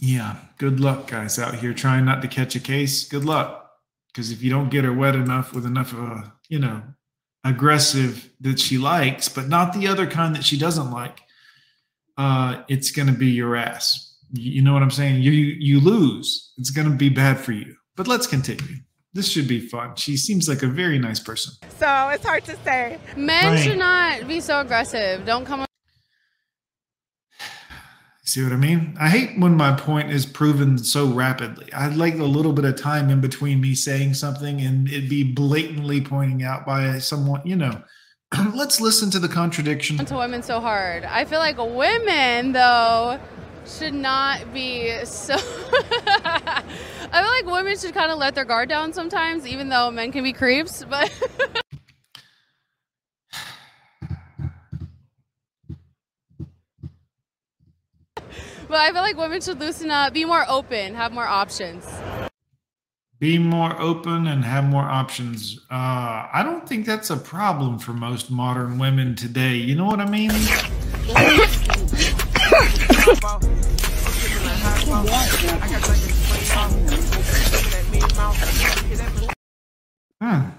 Yeah. 0.00 0.36
Good 0.58 0.80
luck, 0.80 1.06
guys, 1.08 1.38
out 1.38 1.54
here 1.56 1.72
trying 1.74 2.04
not 2.06 2.22
to 2.22 2.28
catch 2.28 2.56
a 2.56 2.60
case. 2.60 3.06
Good 3.06 3.24
luck. 3.24 3.70
Because 4.08 4.32
if 4.32 4.42
you 4.42 4.50
don't 4.50 4.70
get 4.70 4.84
her 4.84 4.92
wet 4.92 5.14
enough 5.14 5.52
with 5.54 5.64
enough 5.64 5.92
of 5.92 5.98
a, 6.00 6.32
you 6.48 6.58
know, 6.58 6.82
aggressive 7.44 8.28
that 8.40 8.58
she 8.58 8.76
likes, 8.78 9.28
but 9.28 9.46
not 9.48 9.72
the 9.72 9.86
other 9.86 10.06
kind 10.06 10.34
that 10.34 10.44
she 10.44 10.58
doesn't 10.58 10.90
like, 10.90 11.20
uh, 12.18 12.62
it's 12.68 12.90
going 12.90 13.06
to 13.06 13.14
be 13.14 13.28
your 13.28 13.54
ass. 13.56 14.16
You 14.32 14.52
you 14.52 14.62
know 14.62 14.72
what 14.72 14.82
I'm 14.82 14.90
saying? 14.90 15.22
You 15.22 15.30
you 15.32 15.80
lose. 15.80 16.52
It's 16.58 16.70
going 16.70 16.88
to 16.90 16.96
be 16.96 17.08
bad 17.08 17.38
for 17.38 17.52
you. 17.52 17.74
But 17.96 18.08
let's 18.08 18.26
continue. 18.26 18.76
This 19.12 19.28
should 19.28 19.48
be 19.48 19.60
fun. 19.60 19.96
She 19.96 20.16
seems 20.16 20.48
like 20.48 20.62
a 20.62 20.68
very 20.68 20.98
nice 20.98 21.18
person. 21.20 21.54
So 21.78 22.08
it's 22.10 22.24
hard 22.24 22.44
to 22.44 22.56
say. 22.64 22.98
Men 23.16 23.44
Right. 23.54 23.58
should 23.62 23.78
not 23.78 24.28
be 24.28 24.40
so 24.40 24.60
aggressive. 24.60 25.24
Don't 25.26 25.44
come. 25.44 25.64
See 28.30 28.44
what 28.44 28.52
I 28.52 28.56
mean? 28.56 28.96
I 29.00 29.08
hate 29.08 29.40
when 29.40 29.56
my 29.56 29.72
point 29.72 30.12
is 30.12 30.24
proven 30.24 30.78
so 30.78 31.08
rapidly. 31.08 31.66
I'd 31.72 31.96
like 31.96 32.14
a 32.14 32.22
little 32.22 32.52
bit 32.52 32.64
of 32.64 32.76
time 32.76 33.10
in 33.10 33.20
between 33.20 33.60
me 33.60 33.74
saying 33.74 34.14
something 34.14 34.60
and 34.60 34.88
it 34.88 35.10
be 35.10 35.24
blatantly 35.24 36.00
pointing 36.00 36.44
out 36.44 36.64
by 36.64 37.00
someone, 37.00 37.44
you 37.44 37.56
know. 37.56 37.82
Let's 38.54 38.80
listen 38.80 39.10
to 39.10 39.18
the 39.18 39.26
contradiction. 39.26 39.96
to 40.04 40.14
women 40.14 40.44
so 40.44 40.60
hard. 40.60 41.04
I 41.04 41.24
feel 41.24 41.40
like 41.40 41.58
women 41.58 42.52
though 42.52 43.18
should 43.66 43.94
not 43.94 44.54
be 44.54 45.04
so. 45.04 45.34
I 45.34 46.62
feel 47.12 47.30
like 47.32 47.46
women 47.46 47.76
should 47.76 47.94
kind 47.94 48.12
of 48.12 48.18
let 48.18 48.36
their 48.36 48.44
guard 48.44 48.68
down 48.68 48.92
sometimes, 48.92 49.44
even 49.44 49.68
though 49.70 49.90
men 49.90 50.12
can 50.12 50.22
be 50.22 50.32
creeps. 50.32 50.84
But 50.84 51.12
but 58.70 58.78
I 58.78 58.92
feel 58.92 59.02
like 59.02 59.16
women 59.16 59.40
should 59.40 59.58
loosen 59.58 59.90
up, 59.90 60.14
be 60.14 60.24
more 60.24 60.44
open, 60.48 60.94
have 60.94 61.12
more 61.12 61.26
options. 61.26 61.84
Be 63.18 63.36
more 63.36 63.78
open 63.80 64.28
and 64.28 64.44
have 64.44 64.64
more 64.64 64.84
options. 64.84 65.58
Uh, 65.70 66.28
I 66.32 66.42
don't 66.44 66.66
think 66.66 66.86
that's 66.86 67.10
a 67.10 67.16
problem 67.16 67.78
for 67.78 67.92
most 67.92 68.30
modern 68.30 68.78
women 68.78 69.16
today. 69.16 69.56
You 69.56 69.74
know 69.74 69.84
what 69.84 70.00
I 70.00 70.08
mean? 70.08 70.30
Hmm. 80.22 80.50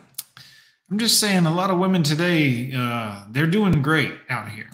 I'm 0.92 1.00
just 1.00 1.20
saying, 1.20 1.46
a 1.46 1.54
lot 1.54 1.70
of 1.70 1.80
women 1.80 2.04
today, 2.04 2.74
uh, 2.76 3.24
they're 3.30 3.48
doing 3.48 3.82
great 3.82 4.14
out 4.30 4.50
here. 4.50 4.70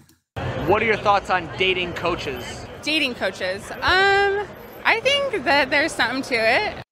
What 0.65 0.81
are 0.81 0.85
your 0.85 0.97
thoughts 0.97 1.29
on 1.29 1.47
dating 1.57 1.93
coaches? 1.93 2.66
Dating 2.81 3.15
coaches. 3.15 3.69
Um, 3.71 4.47
I 4.85 4.99
think 5.01 5.43
that 5.43 5.69
there's 5.69 5.91
something 5.91 6.21
to 6.23 6.35
it. 6.35 6.83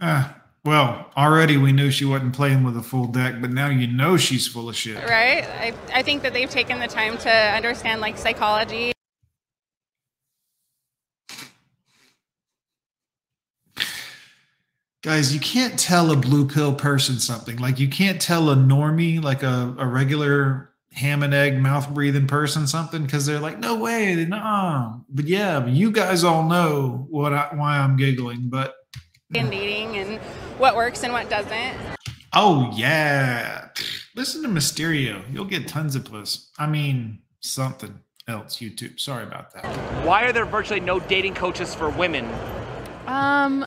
Uh, 0.00 0.28
well, 0.64 1.10
already 1.16 1.58
we 1.58 1.72
knew 1.72 1.90
she 1.90 2.06
wasn't 2.06 2.34
playing 2.34 2.64
with 2.64 2.76
a 2.76 2.82
full 2.82 3.06
deck, 3.06 3.34
but 3.40 3.50
now 3.50 3.68
you 3.68 3.86
know 3.86 4.16
she's 4.16 4.48
full 4.48 4.68
of 4.68 4.76
shit. 4.76 4.96
right? 5.08 5.44
I, 5.44 5.74
I 5.92 6.02
think 6.02 6.22
that 6.22 6.32
they've 6.32 6.48
taken 6.48 6.78
the 6.78 6.88
time 6.88 7.18
to 7.18 7.30
understand 7.30 8.00
like 8.00 8.16
psychology. 8.16 8.92
Guys, 15.02 15.34
you 15.34 15.40
can't 15.40 15.78
tell 15.78 16.10
a 16.10 16.16
blue 16.16 16.48
pill 16.48 16.74
person 16.74 17.18
something. 17.18 17.58
Like 17.58 17.78
you 17.78 17.88
can't 17.88 18.18
tell 18.18 18.48
a 18.48 18.56
normie, 18.56 19.22
like 19.22 19.42
a, 19.42 19.74
a 19.78 19.86
regular 19.86 20.70
ham 20.94 21.22
and 21.22 21.34
egg 21.34 21.58
mouth 21.60 21.92
breathing 21.92 22.26
person 22.26 22.66
something 22.66 23.02
because 23.02 23.26
they're 23.26 23.40
like, 23.40 23.58
no 23.58 23.76
way, 23.76 24.24
nah. 24.24 24.98
But 25.08 25.26
yeah, 25.26 25.66
you 25.66 25.90
guys 25.90 26.22
all 26.24 26.48
know 26.48 27.06
what 27.10 27.32
I, 27.32 27.48
why 27.54 27.78
I'm 27.78 27.96
giggling. 27.96 28.48
But 28.48 28.74
in 29.34 29.50
dating 29.50 29.96
and 29.96 30.20
what 30.58 30.76
works 30.76 31.02
and 31.02 31.12
what 31.12 31.28
doesn't. 31.28 31.76
oh 32.32 32.72
yeah, 32.76 33.68
listen 34.14 34.42
to 34.42 34.48
Mysterio. 34.48 35.22
You'll 35.32 35.44
get 35.46 35.66
tons 35.66 35.96
of 35.96 36.04
plus 36.04 36.50
I 36.58 36.66
mean, 36.66 37.18
something 37.40 37.98
else. 38.28 38.58
YouTube. 38.58 39.00
Sorry 39.00 39.24
about 39.24 39.52
that. 39.54 39.64
Why 40.06 40.24
are 40.24 40.32
there 40.32 40.46
virtually 40.46 40.80
no 40.80 41.00
dating 41.00 41.34
coaches 41.34 41.74
for 41.74 41.88
women? 41.90 42.28
Um, 43.06 43.66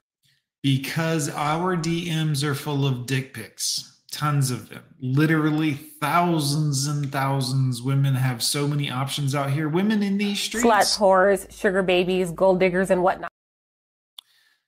Because 0.63 1.29
our 1.29 1.77
DMs 1.77 2.43
are 2.43 2.55
full 2.55 2.87
of 2.87 3.05
dick 3.05 3.33
pics. 3.33 3.96
Tons 4.17 4.49
of 4.49 4.69
them. 4.69 4.83
Literally 4.99 5.73
thousands 5.75 6.87
and 6.87 7.11
thousands. 7.11 7.83
Women 7.83 8.15
have 8.15 8.41
so 8.41 8.67
many 8.67 8.89
options 8.89 9.35
out 9.35 9.51
here. 9.51 9.69
Women 9.69 10.01
in 10.01 10.17
these 10.17 10.39
streets. 10.39 10.65
sluts, 10.65 10.97
whores, 10.97 11.51
sugar 11.55 11.83
babies, 11.83 12.31
gold 12.31 12.59
diggers, 12.59 12.89
and 12.89 13.03
whatnot. 13.03 13.29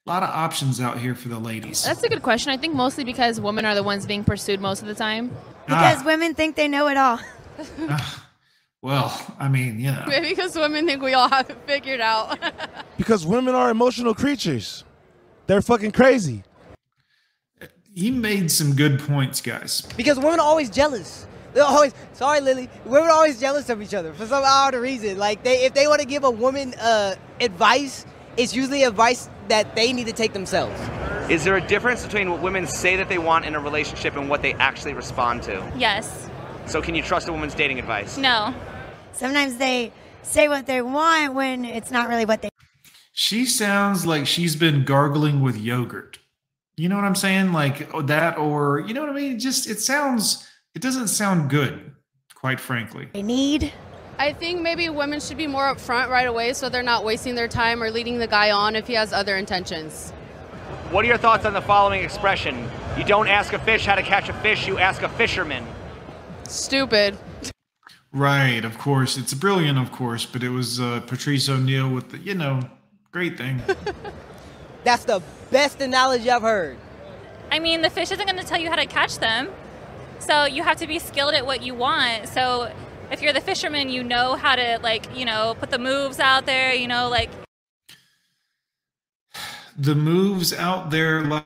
A 0.06 0.10
lot 0.10 0.22
of 0.22 0.30
options 0.30 0.80
out 0.80 1.00
here 1.00 1.16
for 1.16 1.30
the 1.30 1.40
ladies. 1.40 1.84
That's 1.84 2.04
a 2.04 2.10
good 2.10 2.22
question. 2.22 2.52
I 2.52 2.58
think 2.58 2.76
mostly 2.76 3.04
because 3.04 3.42
women 3.42 3.66
are 3.66 3.74
the 3.74 3.82
ones 3.82 4.06
being 4.06 4.24
pursued 4.24 4.62
most 4.62 4.84
of 4.84 4.88
the 4.88 4.94
time. 4.94 5.30
Because 5.66 6.02
Ah, 6.02 6.06
women 6.06 6.36
think 6.36 6.56
they 6.56 6.68
know 6.68 6.88
it 6.88 6.98
all. 6.98 7.20
well, 8.84 9.36
I 9.40 9.50
mean, 9.50 9.80
you 9.80 9.92
know. 9.92 10.04
maybe 10.08 10.30
because 10.30 10.56
women 10.56 10.86
think 10.86 11.02
we 11.02 11.14
all 11.16 11.28
have 11.30 11.50
it 11.50 11.58
figured 11.66 12.02
out. 12.02 12.38
Because 12.98 13.26
women 13.26 13.56
are 13.56 13.70
emotional 13.70 14.14
creatures. 14.14 14.84
They're 15.48 15.62
fucking 15.62 15.92
crazy. 15.94 16.44
He 17.94 18.12
made 18.12 18.52
some 18.52 18.76
good 18.76 19.00
points, 19.00 19.42
guys. 19.42 19.82
Because 19.98 20.18
women 20.18 20.40
are 20.40 20.46
always 20.46 20.70
jealous. 20.70 21.26
They're 21.54 21.64
always 21.64 21.94
sorry, 22.14 22.42
Lily. 22.42 22.70
Women 22.86 23.10
are 23.10 23.14
always 23.14 23.40
jealous 23.40 23.70
of 23.70 23.82
each 23.82 23.94
other 23.94 24.14
for 24.14 24.26
some 24.26 24.44
odd 24.46 24.76
reason. 24.76 25.18
Like 25.18 25.44
they, 25.44 25.66
if 25.66 25.74
they 25.74 25.88
want 25.88 26.00
to 26.02 26.08
give 26.08 26.24
a 26.24 26.30
woman 26.30 26.76
uh, 26.76 27.16
advice, 27.42 28.06
it's 28.38 28.56
usually 28.56 28.84
advice 28.84 29.30
that 29.48 29.76
they 29.76 29.92
need 29.92 30.06
to 30.08 30.14
take 30.14 30.34
themselves. 30.34 30.80
Is 31.30 31.44
there 31.44 31.58
a 31.58 31.68
difference 31.68 32.06
between 32.06 32.30
what 32.30 32.42
women 32.42 32.68
say 32.68 32.96
that 32.96 33.10
they 33.10 33.18
want 33.18 33.46
in 33.46 33.56
a 33.56 33.60
relationship 33.60 34.16
and 34.16 34.30
what 34.30 34.42
they 34.42 34.54
actually 34.54 34.94
respond 34.94 35.44
to? 35.44 35.72
Yes. 35.76 36.30
So 36.68 36.82
can 36.82 36.96
you 36.96 37.02
trust 37.02 37.28
a 37.28 37.32
woman's 37.32 37.56
dating 37.56 37.80
advice? 37.80 38.18
No. 38.18 38.54
Sometimes 39.12 39.58
they 39.58 39.92
say 40.22 40.48
what 40.48 40.68
they 40.68 40.82
want 40.82 41.34
when 41.34 41.66
it's 41.66 41.92
not 41.92 42.10
really 42.10 42.26
what 42.26 42.42
they 42.44 42.50
She 43.12 43.46
sounds 43.46 44.06
like 44.06 44.28
she's 44.28 44.56
been 44.56 44.86
gargling 44.86 45.42
with 45.42 45.58
yogurt. 45.58 46.20
You 46.80 46.88
know 46.88 46.96
what 46.96 47.04
I'm 47.04 47.16
saying? 47.16 47.52
Like 47.52 47.94
oh, 47.94 48.02
that, 48.04 48.38
or 48.38 48.80
you 48.80 48.94
know 48.94 49.02
what 49.02 49.10
I 49.10 49.14
mean? 49.14 49.34
It 49.34 49.40
just 49.40 49.70
it 49.70 49.82
sounds. 49.82 50.48
It 50.74 50.82
doesn't 50.82 51.10
sound 51.10 51.50
good, 51.50 51.92
quite 52.36 52.58
frankly. 52.58 53.10
I 53.14 53.22
need. 53.22 53.74
I 54.18 54.32
think 54.32 54.62
maybe 54.62 54.88
women 54.88 55.20
should 55.20 55.38
be 55.38 55.48
more 55.48 55.64
upfront 55.64 56.08
right 56.08 56.28
away 56.28 56.54
so 56.54 56.70
they're 56.70 56.82
not 56.82 57.04
wasting 57.04 57.36
their 57.36 57.50
time 57.50 57.84
or 57.84 57.92
leading 57.92 58.18
the 58.18 58.28
guy 58.28 58.52
on 58.52 58.78
if 58.78 58.88
he 58.88 58.94
has 58.94 59.12
other 59.12 59.36
intentions. 59.36 60.12
What 60.92 61.04
are 61.04 61.08
your 61.10 61.18
thoughts 61.18 61.46
on 61.46 61.52
the 61.52 61.62
following 61.62 62.02
expression? 62.02 62.70
You 62.98 63.04
don't 63.04 63.28
ask 63.28 63.52
a 63.52 63.60
fish 63.60 63.86
how 63.86 63.96
to 63.96 64.02
catch 64.02 64.30
a 64.30 64.34
fish, 64.34 64.66
you 64.68 64.78
ask 64.78 65.02
a 65.02 65.10
fisherman. 65.10 65.66
Stupid. 66.48 67.18
Right, 68.12 68.64
of 68.64 68.78
course. 68.78 69.18
It's 69.18 69.34
brilliant, 69.34 69.78
of 69.78 69.92
course, 69.92 70.26
but 70.26 70.44
it 70.44 70.50
was 70.50 70.80
uh, 70.80 71.02
Patrice 71.08 71.48
O'Neal 71.48 71.90
with 71.90 72.12
the, 72.12 72.18
you 72.20 72.36
know, 72.36 72.62
great 73.12 73.38
thing. 73.38 73.62
That's 74.84 75.04
the 75.04 75.22
best 75.52 75.82
analogy 75.82 76.30
I've 76.30 76.42
heard. 76.42 76.78
I 77.52 77.60
mean, 77.60 77.82
the 77.82 77.90
fish 77.90 78.12
isn't 78.12 78.26
going 78.26 78.40
to 78.40 78.46
tell 78.46 78.60
you 78.60 78.70
how 78.70 78.76
to 78.76 78.86
catch 78.86 79.18
them. 79.20 79.50
So 80.20 80.46
you 80.46 80.64
have 80.64 80.78
to 80.78 80.88
be 80.88 81.00
skilled 81.00 81.34
at 81.34 81.46
what 81.46 81.64
you 81.64 81.74
want. 81.74 82.28
So 82.28 82.72
if 83.12 83.22
you're 83.22 83.34
the 83.34 83.42
fisherman, 83.42 83.90
you 83.90 84.04
know 84.04 84.36
how 84.36 84.56
to, 84.56 84.80
like, 84.84 85.16
you 85.18 85.26
know, 85.26 85.56
put 85.60 85.70
the 85.70 85.80
moves 85.80 86.20
out 86.20 86.46
there, 86.46 86.74
you 86.74 86.88
know, 86.88 87.10
like, 87.10 87.30
the 89.78 89.96
moves 89.96 90.54
out 90.54 90.92
there, 90.92 91.22
like, 91.22 91.46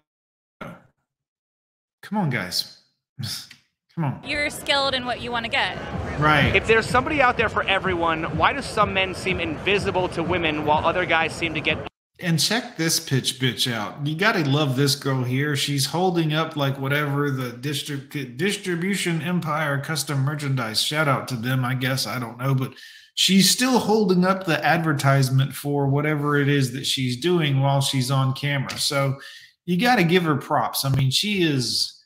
come 2.01 2.17
on, 2.17 2.29
guys. 2.29 2.79
Come 3.95 4.05
on. 4.05 4.21
you're 4.25 4.49
skilled 4.49 4.95
in 4.95 5.05
what 5.05 5.21
you 5.21 5.31
want 5.31 5.45
to 5.45 5.51
get. 5.51 5.77
Right. 6.19 6.55
If 6.55 6.65
there's 6.65 6.87
somebody 6.87 7.21
out 7.21 7.37
there 7.37 7.47
for 7.47 7.61
everyone, 7.61 8.23
why 8.39 8.51
do 8.51 8.63
some 8.63 8.91
men 8.91 9.13
seem 9.13 9.39
invisible 9.39 10.09
to 10.09 10.23
women 10.23 10.65
while 10.65 10.83
other 10.83 11.05
guys 11.05 11.31
seem 11.31 11.53
to 11.53 11.61
get 11.61 11.77
And 12.19 12.39
check 12.39 12.77
this 12.77 12.99
pitch 12.99 13.39
bitch 13.39 13.71
out. 13.71 14.05
You 14.05 14.15
gotta 14.15 14.43
love 14.49 14.75
this 14.75 14.95
girl 14.95 15.23
here. 15.23 15.55
She's 15.55 15.87
holding 15.87 16.31
up 16.31 16.55
like 16.55 16.79
whatever 16.79 17.31
the 17.31 17.51
distrib- 17.51 18.37
distribution 18.37 19.21
empire 19.21 19.79
custom 19.79 20.19
merchandise. 20.19 20.81
Shout 20.81 21.07
out 21.07 21.27
to 21.29 21.35
them, 21.35 21.65
I 21.65 21.73
guess. 21.73 22.05
I 22.05 22.19
don't 22.19 22.37
know, 22.37 22.53
but 22.53 22.73
she's 23.15 23.49
still 23.49 23.79
holding 23.79 24.25
up 24.25 24.45
the 24.45 24.63
advertisement 24.63 25.53
for 25.53 25.87
whatever 25.87 26.37
it 26.37 26.47
is 26.47 26.71
that 26.73 26.85
she's 26.85 27.19
doing 27.19 27.59
while 27.59 27.81
she's 27.81 28.11
on 28.11 28.33
camera. 28.33 28.77
So 28.77 29.19
you 29.65 29.79
gotta 29.81 30.03
give 30.03 30.23
her 30.23 30.35
props. 30.35 30.85
I 30.85 30.89
mean, 30.89 31.09
she 31.09 31.41
is 31.43 31.99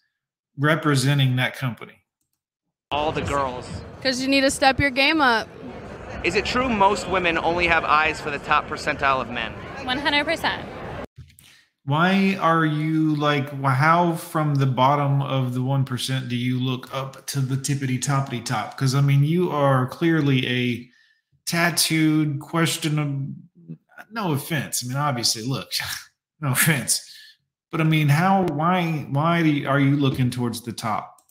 representing 0.57 1.35
that 1.35 1.55
company. 1.57 1.93
all 2.91 3.11
the 3.11 3.21
girls? 3.21 3.67
Because 3.97 4.21
you 4.21 4.29
need 4.29 4.41
to 4.41 4.51
step 4.51 4.79
your 4.79 4.89
game 4.89 5.19
up. 5.19 5.49
Is 6.23 6.35
it 6.35 6.45
true 6.45 6.67
most 6.67 7.07
women 7.09 7.37
only 7.37 7.67
have 7.67 7.83
eyes 7.83 8.19
for 8.19 8.31
the 8.31 8.39
top 8.39 8.67
percentile 8.67 9.21
of 9.21 9.29
men? 9.29 9.53
100%. 9.77 10.65
Why 11.85 12.37
are 12.41 12.65
you 12.65 13.15
like, 13.15 13.49
how 13.63 14.13
from 14.13 14.55
the 14.55 14.65
bottom 14.65 15.21
of 15.21 15.53
the 15.53 15.61
1% 15.61 16.27
do 16.27 16.35
you 16.35 16.59
look 16.59 16.93
up 16.93 17.25
to 17.27 17.39
the 17.39 17.55
tippity 17.55 17.97
toppity 17.99 18.43
top? 18.43 18.75
Because 18.75 18.93
I 18.93 19.01
mean, 19.01 19.23
you 19.23 19.51
are 19.51 19.87
clearly 19.87 20.45
a 20.47 20.89
tattooed, 21.45 22.39
questionable, 22.39 23.33
no 24.11 24.33
offense. 24.33 24.83
I 24.83 24.87
mean, 24.87 24.97
obviously, 24.97 25.43
look, 25.43 25.69
no 26.41 26.51
offense. 26.51 27.09
But 27.71 27.79
I 27.79 27.83
mean, 27.83 28.09
how, 28.09 28.43
why, 28.47 29.07
why 29.11 29.43
do 29.43 29.49
you, 29.49 29.67
are 29.69 29.79
you 29.79 29.95
looking 29.95 30.29
towards 30.29 30.61
the 30.61 30.73
top? 30.73 31.21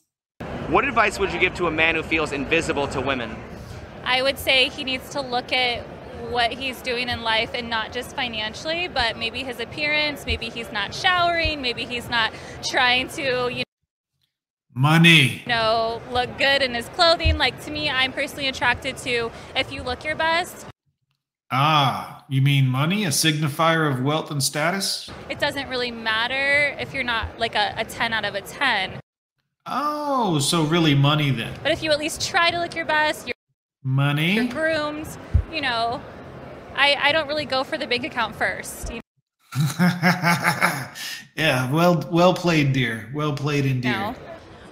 What 0.69 0.87
advice 0.87 1.19
would 1.19 1.31
you 1.31 1.39
give 1.39 1.53
to 1.55 1.67
a 1.67 1.71
man 1.71 1.95
who 1.95 2.03
feels 2.03 2.31
invisible 2.31 2.87
to 2.89 3.01
women? 3.01 3.35
I 4.07 4.21
would 4.21 4.39
say 4.39 4.69
he 4.69 4.85
needs 4.85 5.09
to 5.09 5.21
look 5.21 5.51
at 5.51 5.85
what 6.31 6.53
he's 6.53 6.81
doing 6.81 7.09
in 7.09 7.21
life 7.21 7.51
and 7.53 7.69
not 7.69 7.91
just 7.91 8.15
financially, 8.15 8.87
but 8.87 9.17
maybe 9.17 9.43
his 9.43 9.59
appearance, 9.59 10.25
maybe 10.25 10.49
he's 10.49 10.71
not 10.71 10.95
showering, 10.95 11.61
maybe 11.61 11.83
he's 11.83 12.09
not 12.09 12.31
trying 12.63 13.09
to, 13.09 13.49
you 13.49 13.57
know, 13.57 13.63
Money. 14.73 15.41
You 15.43 15.49
know, 15.49 16.01
look 16.11 16.37
good 16.37 16.61
in 16.61 16.75
his 16.75 16.87
clothing. 16.89 17.39
Like 17.39 17.63
to 17.65 17.71
me, 17.71 17.89
I'm 17.89 18.13
personally 18.13 18.47
attracted 18.47 18.95
to 18.97 19.31
if 19.55 19.71
you 19.71 19.81
look 19.81 20.03
your 20.03 20.15
best. 20.15 20.67
Ah, 21.49 22.23
you 22.29 22.43
mean 22.43 22.67
money, 22.67 23.03
a 23.03 23.09
signifier 23.09 23.91
of 23.91 24.03
wealth 24.03 24.29
and 24.29 24.43
status? 24.43 25.09
It 25.29 25.39
doesn't 25.39 25.67
really 25.67 25.89
matter 25.89 26.75
if 26.79 26.93
you're 26.93 27.03
not 27.03 27.39
like 27.39 27.55
a, 27.55 27.73
a 27.75 27.85
10 27.85 28.13
out 28.13 28.23
of 28.23 28.35
a 28.35 28.41
10. 28.41 28.99
Oh, 29.65 30.37
so 30.39 30.63
really 30.63 30.93
money 30.93 31.31
then. 31.31 31.53
But 31.63 31.71
if 31.71 31.81
you 31.81 31.91
at 31.91 31.97
least 31.97 32.21
try 32.21 32.51
to 32.51 32.59
look 32.59 32.75
your 32.75 32.85
best, 32.85 33.27
you're, 33.27 33.36
Money? 33.87 34.33
you're 34.33 34.47
groomed, 34.47 35.07
you 35.49 35.61
know, 35.61 36.01
I, 36.75 36.95
I 36.95 37.11
don't 37.13 37.25
really 37.25 37.45
go 37.45 37.63
for 37.63 37.77
the 37.77 37.87
bank 37.87 38.03
account 38.03 38.35
first. 38.35 38.89
You 38.89 38.99
know? 39.79 40.89
yeah, 41.37 41.71
well 41.71 42.05
well 42.11 42.33
played, 42.33 42.73
dear. 42.73 43.09
Well 43.13 43.31
played 43.31 43.65
indeed. 43.65 43.91
know? 43.91 44.09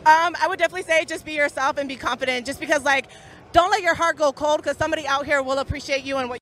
Um, 0.06 0.36
I 0.40 0.48
would 0.50 0.60
definitely 0.60 0.84
say 0.84 1.06
just 1.06 1.24
be 1.24 1.32
yourself 1.32 1.78
and 1.78 1.88
be 1.88 1.96
confident. 1.96 2.46
Just 2.46 2.60
because, 2.60 2.84
like, 2.84 3.06
don't 3.54 3.72
let 3.72 3.82
your 3.82 3.96
heart 3.96 4.18
go 4.18 4.34
cold 4.34 4.58
because 4.58 4.76
somebody 4.76 5.08
out 5.08 5.26
here 5.26 5.42
will 5.42 5.60
appreciate 5.60 6.04
you 6.04 6.18
and 6.18 6.30
what. 6.30 6.40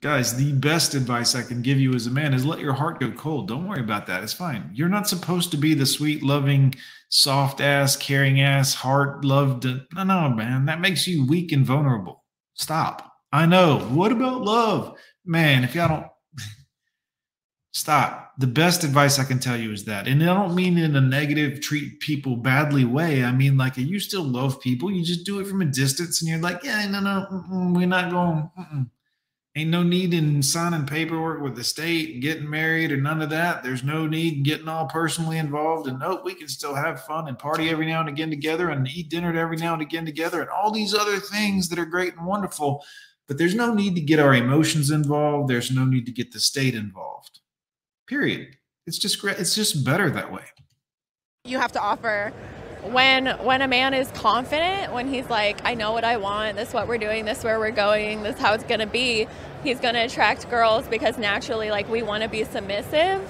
Guys, 0.00 0.36
the 0.36 0.52
best 0.52 0.94
advice 0.94 1.34
I 1.34 1.42
can 1.42 1.62
give 1.62 1.80
you 1.80 1.94
as 1.94 2.06
a 2.06 2.10
man 2.10 2.34
is 2.34 2.44
let 2.44 2.60
your 2.60 2.74
heart 2.74 3.00
go 3.00 3.10
cold. 3.12 3.48
Don't 3.48 3.66
worry 3.66 3.80
about 3.80 4.06
that. 4.06 4.22
It's 4.22 4.32
fine. 4.32 4.70
You're 4.74 4.90
not 4.90 5.08
supposed 5.08 5.50
to 5.52 5.56
be 5.56 5.72
the 5.72 5.86
sweet, 5.86 6.22
loving, 6.22 6.74
soft 7.08 7.62
ass, 7.62 7.96
caring 7.96 8.40
ass, 8.42 8.74
heart 8.74 9.24
loved. 9.24 9.64
Uh, 9.64 9.78
no, 9.94 10.04
no, 10.04 10.28
man. 10.28 10.66
That 10.66 10.80
makes 10.82 11.06
you 11.06 11.26
weak 11.26 11.50
and 11.52 11.64
vulnerable. 11.64 12.24
Stop. 12.54 13.10
I 13.32 13.46
know. 13.46 13.78
What 13.90 14.12
about 14.12 14.42
love? 14.42 14.98
Man, 15.24 15.64
if 15.64 15.74
y'all 15.74 15.88
don't 15.88 16.06
stop. 17.72 18.34
The 18.38 18.46
best 18.46 18.84
advice 18.84 19.18
I 19.18 19.24
can 19.24 19.38
tell 19.38 19.56
you 19.56 19.72
is 19.72 19.84
that. 19.86 20.06
And 20.06 20.22
I 20.22 20.26
don't 20.26 20.54
mean 20.54 20.76
in 20.76 20.94
a 20.94 21.00
negative, 21.00 21.62
treat 21.62 22.00
people 22.00 22.36
badly 22.36 22.84
way. 22.84 23.24
I 23.24 23.32
mean, 23.32 23.56
like, 23.56 23.78
you 23.78 23.98
still 23.98 24.24
love 24.24 24.60
people. 24.60 24.90
You 24.90 25.02
just 25.02 25.24
do 25.24 25.40
it 25.40 25.46
from 25.46 25.62
a 25.62 25.66
distance 25.66 26.20
and 26.20 26.28
you're 26.28 26.40
like, 26.40 26.62
yeah, 26.62 26.86
no, 26.86 27.00
no, 27.00 27.72
we're 27.74 27.86
not 27.86 28.10
going. 28.10 28.50
Mm-mm. 28.58 28.90
Ain't 29.56 29.70
no 29.70 29.82
need 29.82 30.12
in 30.12 30.42
signing 30.42 30.84
paperwork 30.84 31.40
with 31.40 31.56
the 31.56 31.64
state 31.64 32.20
getting 32.20 32.48
married 32.48 32.92
or 32.92 32.98
none 32.98 33.22
of 33.22 33.30
that. 33.30 33.62
There's 33.62 33.82
no 33.82 34.06
need 34.06 34.34
in 34.34 34.42
getting 34.42 34.68
all 34.68 34.84
personally 34.84 35.38
involved. 35.38 35.88
And 35.88 35.98
nope, 35.98 36.26
we 36.26 36.34
can 36.34 36.46
still 36.46 36.74
have 36.74 37.04
fun 37.04 37.26
and 37.26 37.38
party 37.38 37.70
every 37.70 37.86
now 37.86 38.00
and 38.00 38.08
again 38.10 38.28
together 38.28 38.68
and 38.68 38.86
eat 38.86 39.08
dinner 39.08 39.34
every 39.34 39.56
now 39.56 39.72
and 39.72 39.80
again 39.80 40.04
together 40.04 40.42
and 40.42 40.50
all 40.50 40.70
these 40.70 40.92
other 40.92 41.16
things 41.16 41.70
that 41.70 41.78
are 41.78 41.86
great 41.86 42.14
and 42.16 42.26
wonderful. 42.26 42.84
But 43.28 43.38
there's 43.38 43.54
no 43.54 43.72
need 43.72 43.94
to 43.94 44.02
get 44.02 44.20
our 44.20 44.34
emotions 44.34 44.90
involved. 44.90 45.48
There's 45.48 45.70
no 45.70 45.86
need 45.86 46.04
to 46.04 46.12
get 46.12 46.32
the 46.32 46.40
state 46.40 46.74
involved. 46.74 47.40
Period. 48.06 48.58
It's 48.86 48.98
just 48.98 49.22
great. 49.22 49.38
It's 49.38 49.54
just 49.54 49.86
better 49.86 50.10
that 50.10 50.30
way. 50.30 50.44
You 51.46 51.58
have 51.58 51.72
to 51.72 51.80
offer. 51.80 52.30
When 52.92 53.26
when 53.44 53.62
a 53.62 53.68
man 53.68 53.94
is 53.94 54.10
confident 54.12 54.92
when 54.92 55.08
he's 55.08 55.28
like 55.28 55.60
i 55.64 55.74
know 55.74 55.92
what 55.92 56.04
i 56.04 56.16
want 56.16 56.56
this 56.56 56.68
is 56.68 56.74
what 56.74 56.88
we're 56.88 56.98
doing 56.98 57.24
this 57.24 57.38
is 57.38 57.44
where 57.44 57.58
we're 57.58 57.70
going 57.70 58.22
this 58.22 58.36
is 58.36 58.40
how 58.40 58.54
it's 58.54 58.64
going 58.64 58.80
to 58.80 58.86
be 58.86 59.26
he's 59.64 59.80
going 59.80 59.94
to 59.94 60.04
attract 60.04 60.48
girls 60.50 60.86
because 60.88 61.18
naturally 61.18 61.70
like 61.70 61.88
we 61.88 62.02
want 62.02 62.22
to 62.22 62.28
be 62.28 62.44
submissive 62.44 63.20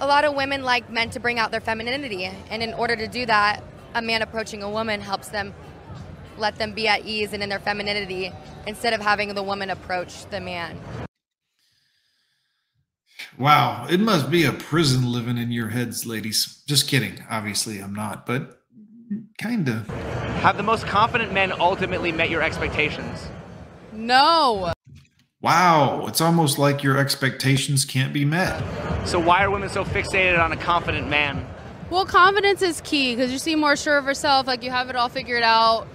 A 0.00 0.06
lot 0.06 0.24
of 0.24 0.34
women 0.34 0.64
like 0.64 0.90
men 0.90 1.10
to 1.10 1.20
bring 1.20 1.38
out 1.38 1.52
their 1.52 1.60
femininity, 1.60 2.28
and 2.50 2.62
in 2.62 2.74
order 2.74 2.96
to 2.96 3.06
do 3.06 3.24
that, 3.26 3.62
a 3.94 4.02
man 4.02 4.22
approaching 4.22 4.62
a 4.62 4.68
woman 4.68 5.00
helps 5.00 5.28
them 5.28 5.54
let 6.36 6.56
them 6.56 6.72
be 6.72 6.88
at 6.88 7.04
ease 7.06 7.32
and 7.32 7.42
in 7.42 7.48
their 7.48 7.60
femininity 7.60 8.32
instead 8.66 8.92
of 8.92 9.00
having 9.00 9.32
the 9.34 9.42
woman 9.42 9.70
approach 9.70 10.26
the 10.30 10.40
man. 10.40 10.78
Wow. 13.38 13.86
It 13.88 14.00
must 14.00 14.30
be 14.30 14.44
a 14.44 14.52
prison 14.52 15.12
living 15.12 15.38
in 15.38 15.52
your 15.52 15.68
heads, 15.68 16.06
ladies. 16.06 16.62
Just 16.66 16.88
kidding. 16.88 17.22
Obviously, 17.30 17.78
I'm 17.78 17.94
not, 17.94 18.26
but 18.26 18.63
kind 19.38 19.68
of. 19.68 19.86
Have 20.42 20.56
the 20.56 20.62
most 20.62 20.86
confident 20.86 21.32
men 21.32 21.52
ultimately 21.52 22.12
met 22.12 22.30
your 22.30 22.42
expectations? 22.42 23.28
No. 23.92 24.72
Wow. 25.40 26.06
It's 26.06 26.20
almost 26.20 26.58
like 26.58 26.82
your 26.82 26.98
expectations 26.98 27.84
can't 27.84 28.12
be 28.12 28.24
met. 28.24 28.58
So 29.06 29.18
why 29.18 29.44
are 29.44 29.50
women 29.50 29.68
so 29.68 29.84
fixated 29.84 30.42
on 30.42 30.52
a 30.52 30.56
confident 30.56 31.08
man? 31.08 31.46
Well, 31.90 32.06
confidence 32.06 32.62
is 32.62 32.80
key 32.80 33.14
because 33.14 33.30
you 33.30 33.38
seem 33.38 33.60
more 33.60 33.76
sure 33.76 33.98
of 33.98 34.06
yourself, 34.06 34.46
like 34.46 34.62
you 34.62 34.70
have 34.70 34.88
it 34.90 34.96
all 34.96 35.08
figured 35.08 35.42
out. 35.42 35.86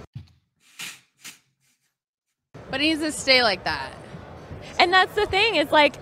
But 2.70 2.80
it 2.80 2.84
needs 2.84 3.00
to 3.00 3.10
stay 3.12 3.42
like 3.42 3.64
that. 3.64 3.92
and 4.78 4.92
that's 4.92 5.14
the 5.14 5.26
thing 5.26 5.56
is 5.56 5.70
like 5.72 5.96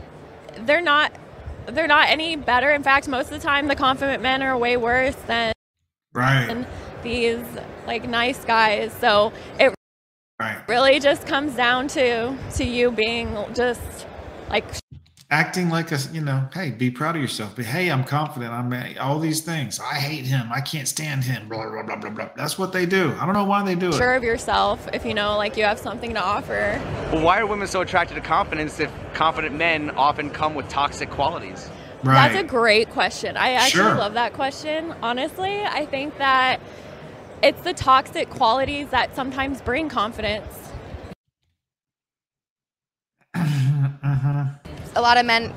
they're 0.66 0.82
not 0.82 1.12
they're 1.66 1.86
not 1.86 2.08
any 2.08 2.36
better 2.36 2.70
in 2.70 2.82
fact 2.82 3.08
most 3.08 3.26
of 3.26 3.30
the 3.32 3.38
time 3.38 3.68
the 3.68 3.76
confident 3.76 4.22
men 4.22 4.42
are 4.42 4.56
way 4.56 4.76
worse 4.76 5.14
than 5.26 5.52
Right. 6.12 6.66
These 7.02 7.42
like 7.86 8.08
nice 8.08 8.44
guys 8.44 8.92
so 9.00 9.32
it 9.58 9.74
Right. 10.40 10.56
really 10.68 11.00
just 11.00 11.26
comes 11.26 11.56
down 11.56 11.88
to 11.88 12.36
to 12.54 12.64
you 12.64 12.92
being 12.92 13.36
just 13.54 14.06
like 14.50 14.64
Acting 15.30 15.68
like 15.68 15.92
a, 15.92 15.98
you 16.10 16.22
know, 16.22 16.48
hey, 16.54 16.70
be 16.70 16.90
proud 16.90 17.14
of 17.14 17.20
yourself. 17.20 17.54
But 17.54 17.66
hey, 17.66 17.90
I'm 17.90 18.02
confident. 18.02 18.50
I'm 18.50 18.72
all 18.98 19.18
these 19.18 19.42
things. 19.42 19.78
I 19.78 19.96
hate 19.96 20.24
him. 20.24 20.48
I 20.50 20.62
can't 20.62 20.88
stand 20.88 21.22
him. 21.22 21.50
Blah, 21.50 21.68
blah, 21.68 21.82
blah, 21.82 21.96
blah, 21.96 22.08
blah. 22.08 22.30
That's 22.34 22.58
what 22.58 22.72
they 22.72 22.86
do. 22.86 23.14
I 23.20 23.26
don't 23.26 23.34
know 23.34 23.44
why 23.44 23.62
they 23.62 23.74
do 23.74 23.88
it. 23.88 23.94
sure 23.94 24.14
of 24.14 24.22
yourself 24.22 24.88
if 24.94 25.04
you 25.04 25.12
know 25.12 25.36
like 25.36 25.58
you 25.58 25.64
have 25.64 25.78
something 25.78 26.14
to 26.14 26.20
offer 26.22 26.80
Well, 27.12 27.22
why 27.22 27.40
are 27.40 27.46
women 27.46 27.68
so 27.68 27.82
attracted 27.82 28.14
to 28.14 28.22
confidence 28.22 28.80
if 28.80 28.90
confident 29.12 29.54
men 29.54 29.90
often 29.90 30.30
come 30.30 30.54
with 30.54 30.66
toxic 30.70 31.10
qualities? 31.10 31.68
Right. 32.02 32.32
That's 32.32 32.44
a 32.44 32.46
great 32.46 32.88
question. 32.88 33.36
I 33.36 33.50
actually 33.50 33.82
Sure. 33.82 33.96
love 33.96 34.14
that 34.14 34.32
question. 34.32 34.94
Honestly, 35.02 35.62
I 35.62 35.84
think 35.84 36.16
that 36.16 36.58
it's 37.42 37.60
the 37.62 37.72
toxic 37.72 38.30
qualities 38.30 38.88
that 38.88 39.14
sometimes 39.14 39.60
bring 39.60 39.88
confidence. 39.88 40.72
A 43.34 45.00
lot 45.00 45.16
of 45.16 45.26
men 45.26 45.54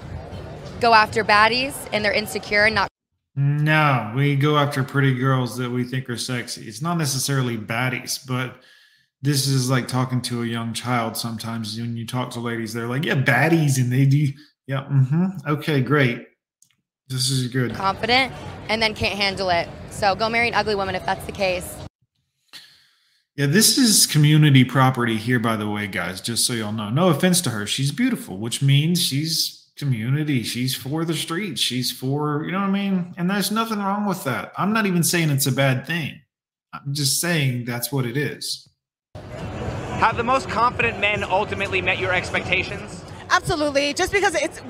go 0.80 0.94
after 0.94 1.24
baddies 1.24 1.74
and 1.94 2.04
they're 2.04 2.12
insecure 2.14 2.66
and 2.66 2.76
not 2.76 2.90
No, 3.36 4.12
we 4.16 4.36
go 4.36 4.58
after 4.58 4.84
pretty 4.84 5.16
girls 5.16 5.58
that 5.58 5.70
we 5.70 5.84
think 5.84 6.10
are 6.10 6.18
sexy. 6.18 6.68
It's 6.68 6.82
not 6.82 6.98
necessarily 6.98 7.58
baddies, 7.58 8.20
but 8.28 8.58
this 9.22 9.48
is 9.48 9.70
like 9.70 9.88
talking 9.88 10.22
to 10.24 10.44
a 10.44 10.46
young 10.46 10.74
child 10.74 11.16
sometimes. 11.16 11.80
When 11.80 11.96
you 11.96 12.06
talk 12.06 12.32
to 12.32 12.40
ladies, 12.40 12.74
they're 12.74 12.88
like, 12.88 13.06
yeah, 13.06 13.16
baddies. 13.16 13.78
And 13.78 13.92
they 13.92 14.06
do, 14.06 14.28
yeah, 14.68 14.84
mm-hmm. 14.84 15.28
Okay, 15.48 15.82
great. 15.82 16.28
This 17.12 17.30
is 17.30 17.48
good. 17.48 17.76
confident 17.76 18.34
and 18.70 18.82
then 18.82 18.94
can't 18.94 19.18
handle 19.18 19.50
it. 19.50 19.68
So 19.90 20.16
go 20.16 20.30
marry 20.30 20.48
an 20.48 20.54
ugly 20.54 20.76
woman 20.76 20.96
if 20.96 21.06
that's 21.06 21.26
the 21.26 21.32
case. 21.32 21.78
Yeah, 23.36 23.46
this 23.46 23.78
is 23.78 24.08
community 24.08 24.64
property 24.64 25.18
here, 25.18 25.40
by 25.40 25.56
the 25.56 25.70
way, 25.70 25.88
guys, 25.88 26.22
just 26.22 26.46
so 26.46 26.54
y'all 26.54 26.72
know. 26.72 26.90
No 26.90 27.10
offense 27.10 27.42
to 27.42 27.50
her. 27.50 27.66
She's 27.66 27.92
beautiful, 27.92 28.38
which 28.38 28.62
means 28.62 29.02
she's 29.02 29.70
community. 29.78 30.44
She's 30.44 30.76
for 30.76 31.06
the 31.06 31.14
streets. 31.14 31.60
She's 31.60 31.92
for, 31.92 32.44
you 32.46 32.52
know 32.52 32.60
what 32.60 32.70
I 32.70 32.72
mean? 32.72 33.14
And 33.18 33.30
there's 33.30 33.52
nothing 33.52 33.80
wrong 33.80 34.06
with 34.06 34.24
that. 34.26 34.52
I'm 34.58 34.74
not 34.74 34.86
even 34.86 35.02
saying 35.02 35.30
it's 35.30 35.48
a 35.48 35.52
bad 35.52 35.88
thing. 35.88 36.22
I'm 36.74 36.94
just 36.94 37.20
saying 37.20 37.66
that's 37.66 37.92
what 37.92 38.06
it 38.06 38.16
is. 38.16 38.70
Have 39.16 40.18
the 40.18 40.24
most 40.24 40.50
confident 40.50 41.00
men 41.00 41.24
ultimately 41.24 41.82
met 41.82 42.00
your 42.00 42.14
expectations? 42.14 43.04
Absolutely. 43.30 43.94
Just 43.94 44.12
because 44.12 44.36
it's 44.36 44.62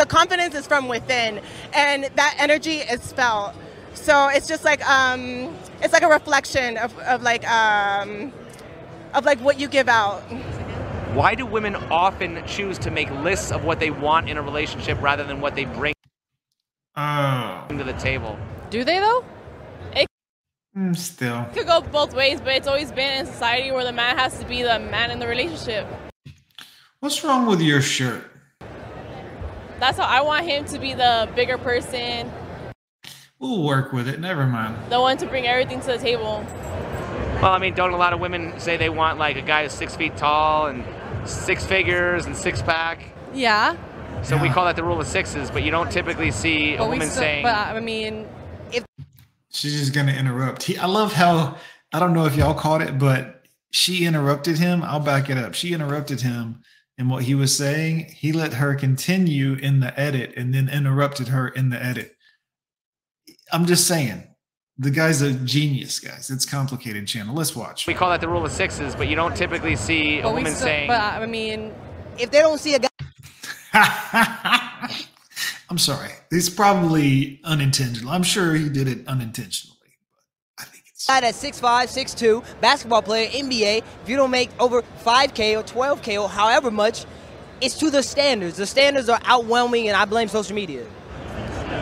the 0.00 0.06
confidence 0.06 0.54
is 0.54 0.66
from 0.66 0.88
within, 0.88 1.40
and 1.74 2.04
that 2.16 2.34
energy 2.38 2.76
is 2.78 3.12
felt. 3.12 3.54
So 3.92 4.28
it's 4.28 4.48
just 4.48 4.64
like 4.64 4.82
um, 4.88 5.54
it's 5.82 5.92
like 5.92 6.02
a 6.02 6.08
reflection 6.08 6.78
of, 6.78 6.98
of 7.00 7.22
like 7.22 7.46
um, 7.48 8.32
of 9.12 9.26
like 9.26 9.38
what 9.40 9.60
you 9.60 9.68
give 9.68 9.88
out. 9.88 10.20
Why 11.12 11.34
do 11.34 11.44
women 11.44 11.76
often 11.90 12.42
choose 12.46 12.78
to 12.78 12.90
make 12.90 13.10
lists 13.10 13.52
of 13.52 13.64
what 13.64 13.78
they 13.78 13.90
want 13.90 14.30
in 14.30 14.38
a 14.38 14.42
relationship 14.42 15.00
rather 15.02 15.22
than 15.22 15.40
what 15.40 15.54
they 15.54 15.66
bring 15.66 15.92
Oh. 16.96 17.66
to 17.68 17.84
the 17.84 17.92
table? 17.94 18.38
Do 18.70 18.84
they 18.84 19.00
though? 19.00 19.22
It 19.94 20.06
Mm, 20.76 20.96
still. 20.96 21.46
could 21.52 21.66
go 21.66 21.82
both 21.82 22.14
ways, 22.14 22.40
but 22.40 22.54
it's 22.54 22.68
always 22.68 22.90
been 22.90 23.20
in 23.20 23.26
society 23.26 23.70
where 23.70 23.84
the 23.84 23.92
man 23.92 24.16
has 24.16 24.38
to 24.38 24.46
be 24.46 24.62
the 24.62 24.78
man 24.78 25.10
in 25.10 25.18
the 25.18 25.26
relationship. 25.26 25.86
What's 27.00 27.22
wrong 27.22 27.44
with 27.46 27.60
your 27.60 27.82
shirt? 27.82 28.24
That's 29.80 29.98
how 29.98 30.04
I 30.04 30.20
want 30.20 30.46
him 30.46 30.64
to 30.66 30.78
be 30.78 30.94
the 30.94 31.28
bigger 31.34 31.58
person, 31.58 32.30
We'll 33.38 33.62
work 33.62 33.94
with 33.94 34.06
it. 34.06 34.20
Never 34.20 34.46
mind. 34.46 34.76
the 34.90 35.00
one 35.00 35.16
to 35.16 35.26
bring 35.26 35.46
everything 35.46 35.80
to 35.80 35.86
the 35.86 35.96
table. 35.98 36.44
Well, 37.40 37.52
I 37.52 37.58
mean, 37.58 37.74
don't 37.74 37.94
a 37.94 37.96
lot 37.96 38.12
of 38.12 38.20
women 38.20 38.60
say 38.60 38.76
they 38.76 38.90
want 38.90 39.18
like 39.18 39.36
a 39.38 39.40
guy 39.42 39.62
who's 39.62 39.72
six 39.72 39.96
feet 39.96 40.14
tall 40.18 40.66
and 40.66 40.84
six 41.26 41.64
figures 41.64 42.26
and 42.26 42.36
six 42.36 42.60
pack? 42.60 43.02
Yeah. 43.32 43.76
So 44.22 44.36
we 44.36 44.50
call 44.50 44.66
that 44.66 44.76
the 44.76 44.84
rule 44.84 45.00
of 45.00 45.06
sixes, 45.06 45.50
but 45.50 45.62
you 45.62 45.70
don't 45.70 45.90
typically 45.90 46.30
see 46.30 46.74
a 46.74 46.78
But 46.78 46.84
we 46.84 46.90
woman 46.96 47.08
still- 47.08 47.22
saying, 47.22 47.42
But 47.44 47.54
I 47.54 47.80
mean, 47.80 48.28
if 48.72 48.84
She's 49.50 49.78
just 49.80 49.94
gonna 49.94 50.12
interrupt. 50.12 50.64
He, 50.64 50.76
I 50.76 50.84
love 50.84 51.14
how 51.14 51.56
I 51.94 51.98
don't 51.98 52.12
know 52.12 52.26
if 52.26 52.36
y'all 52.36 52.52
caught 52.52 52.82
it, 52.82 52.98
but 52.98 53.42
she 53.70 54.04
interrupted 54.04 54.58
him. 54.58 54.82
I'll 54.82 55.00
back 55.00 55.30
it 55.30 55.38
up. 55.38 55.54
She 55.54 55.72
interrupted 55.72 56.20
him 56.20 56.60
in 57.00 57.08
what 57.08 57.24
he 57.24 57.34
was 57.34 57.56
saying. 57.56 58.12
He 58.14 58.30
let 58.30 58.52
her 58.54 58.74
continue 58.74 59.54
in 59.54 59.80
the 59.80 59.98
edit 59.98 60.34
and 60.36 60.54
then 60.54 60.68
interrupted 60.68 61.28
her 61.28 61.48
in 61.48 61.70
the 61.70 61.82
edit. 61.82 62.14
I'm 63.50 63.64
just 63.64 63.88
saying, 63.88 64.22
the 64.76 64.90
guy's 64.90 65.22
a 65.22 65.32
genius, 65.32 65.98
guys. 65.98 66.28
It's 66.30 66.44
complicated 66.44 67.08
channel. 67.08 67.34
Let's 67.34 67.56
watch. 67.56 67.86
We 67.86 67.94
call 67.94 68.10
that 68.10 68.20
the 68.20 68.28
rule 68.28 68.44
of 68.44 68.52
sixes, 68.52 68.94
but 68.94 69.08
you 69.08 69.16
don't 69.16 69.34
typically 69.34 69.76
see 69.76 70.18
a 70.20 70.24
But 70.24 70.34
woman 70.34 70.52
still, 70.52 70.66
saying. 70.66 70.88
but 70.88 71.00
I 71.00 71.24
mean, 71.24 71.72
If 72.18 72.30
they 72.30 72.40
don't 72.40 72.58
see 72.60 72.74
a 72.74 72.78
guy 72.78 72.88
I'm 75.70 75.78
sorry. 75.78 76.10
It's 76.30 76.50
probably 76.50 77.40
unintentional. 77.44 78.10
I'm 78.10 78.24
sure 78.24 78.54
he 78.54 78.68
did 78.68 78.88
it 78.88 79.06
unintentionally. 79.08 79.78
That's 81.06 81.42
6'5, 81.42 81.60
6'2, 81.60 82.60
basketball 82.60 83.02
player, 83.02 83.28
NBA, 83.30 83.78
if 84.02 84.08
you 84.08 84.16
don't 84.16 84.30
make 84.30 84.50
over 84.60 84.82
5K 85.04 85.58
or 85.58 85.62
12K 85.62 86.20
or 86.20 86.28
however 86.28 86.70
much, 86.70 87.04
it's 87.60 87.78
to 87.78 87.90
the 87.90 88.02
standards. 88.02 88.56
The 88.56 88.66
standards 88.66 89.08
are 89.08 89.20
outwhelming, 89.20 89.86
and 89.86 89.96
I 89.96 90.04
blame 90.04 90.28
social 90.28 90.54
media. 90.54 90.86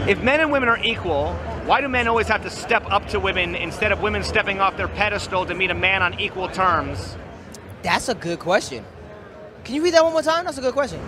If 0.07 0.23
men 0.23 0.41
and 0.41 0.51
women 0.51 0.69
are 0.69 0.83
equal, 0.83 1.33
why 1.67 1.81
do 1.81 1.89
men 1.89 2.09
always 2.09 2.29
have 2.29 2.43
to 2.45 2.51
step 2.51 2.85
up 2.91 3.07
to 3.09 3.21
women 3.21 3.55
instead 3.55 3.93
of 3.93 4.01
women 4.01 4.23
stepping 4.23 4.61
off 4.61 4.77
their 4.77 4.89
pedestal 4.89 5.45
to 5.47 5.55
meet 5.55 5.71
a 5.71 5.75
man 5.75 6.03
on 6.03 6.19
equal 6.19 6.49
terms? 6.49 7.17
That's 7.83 8.09
a 8.09 8.15
good 8.15 8.39
question. 8.39 8.85
Can 9.65 9.75
you 9.75 9.83
read 9.83 9.95
that 9.95 10.03
one 10.03 10.13
more 10.13 10.23
time? 10.23 10.45
That's 10.45 10.59
a 10.59 10.63
good 10.63 10.73
question. 10.73 11.01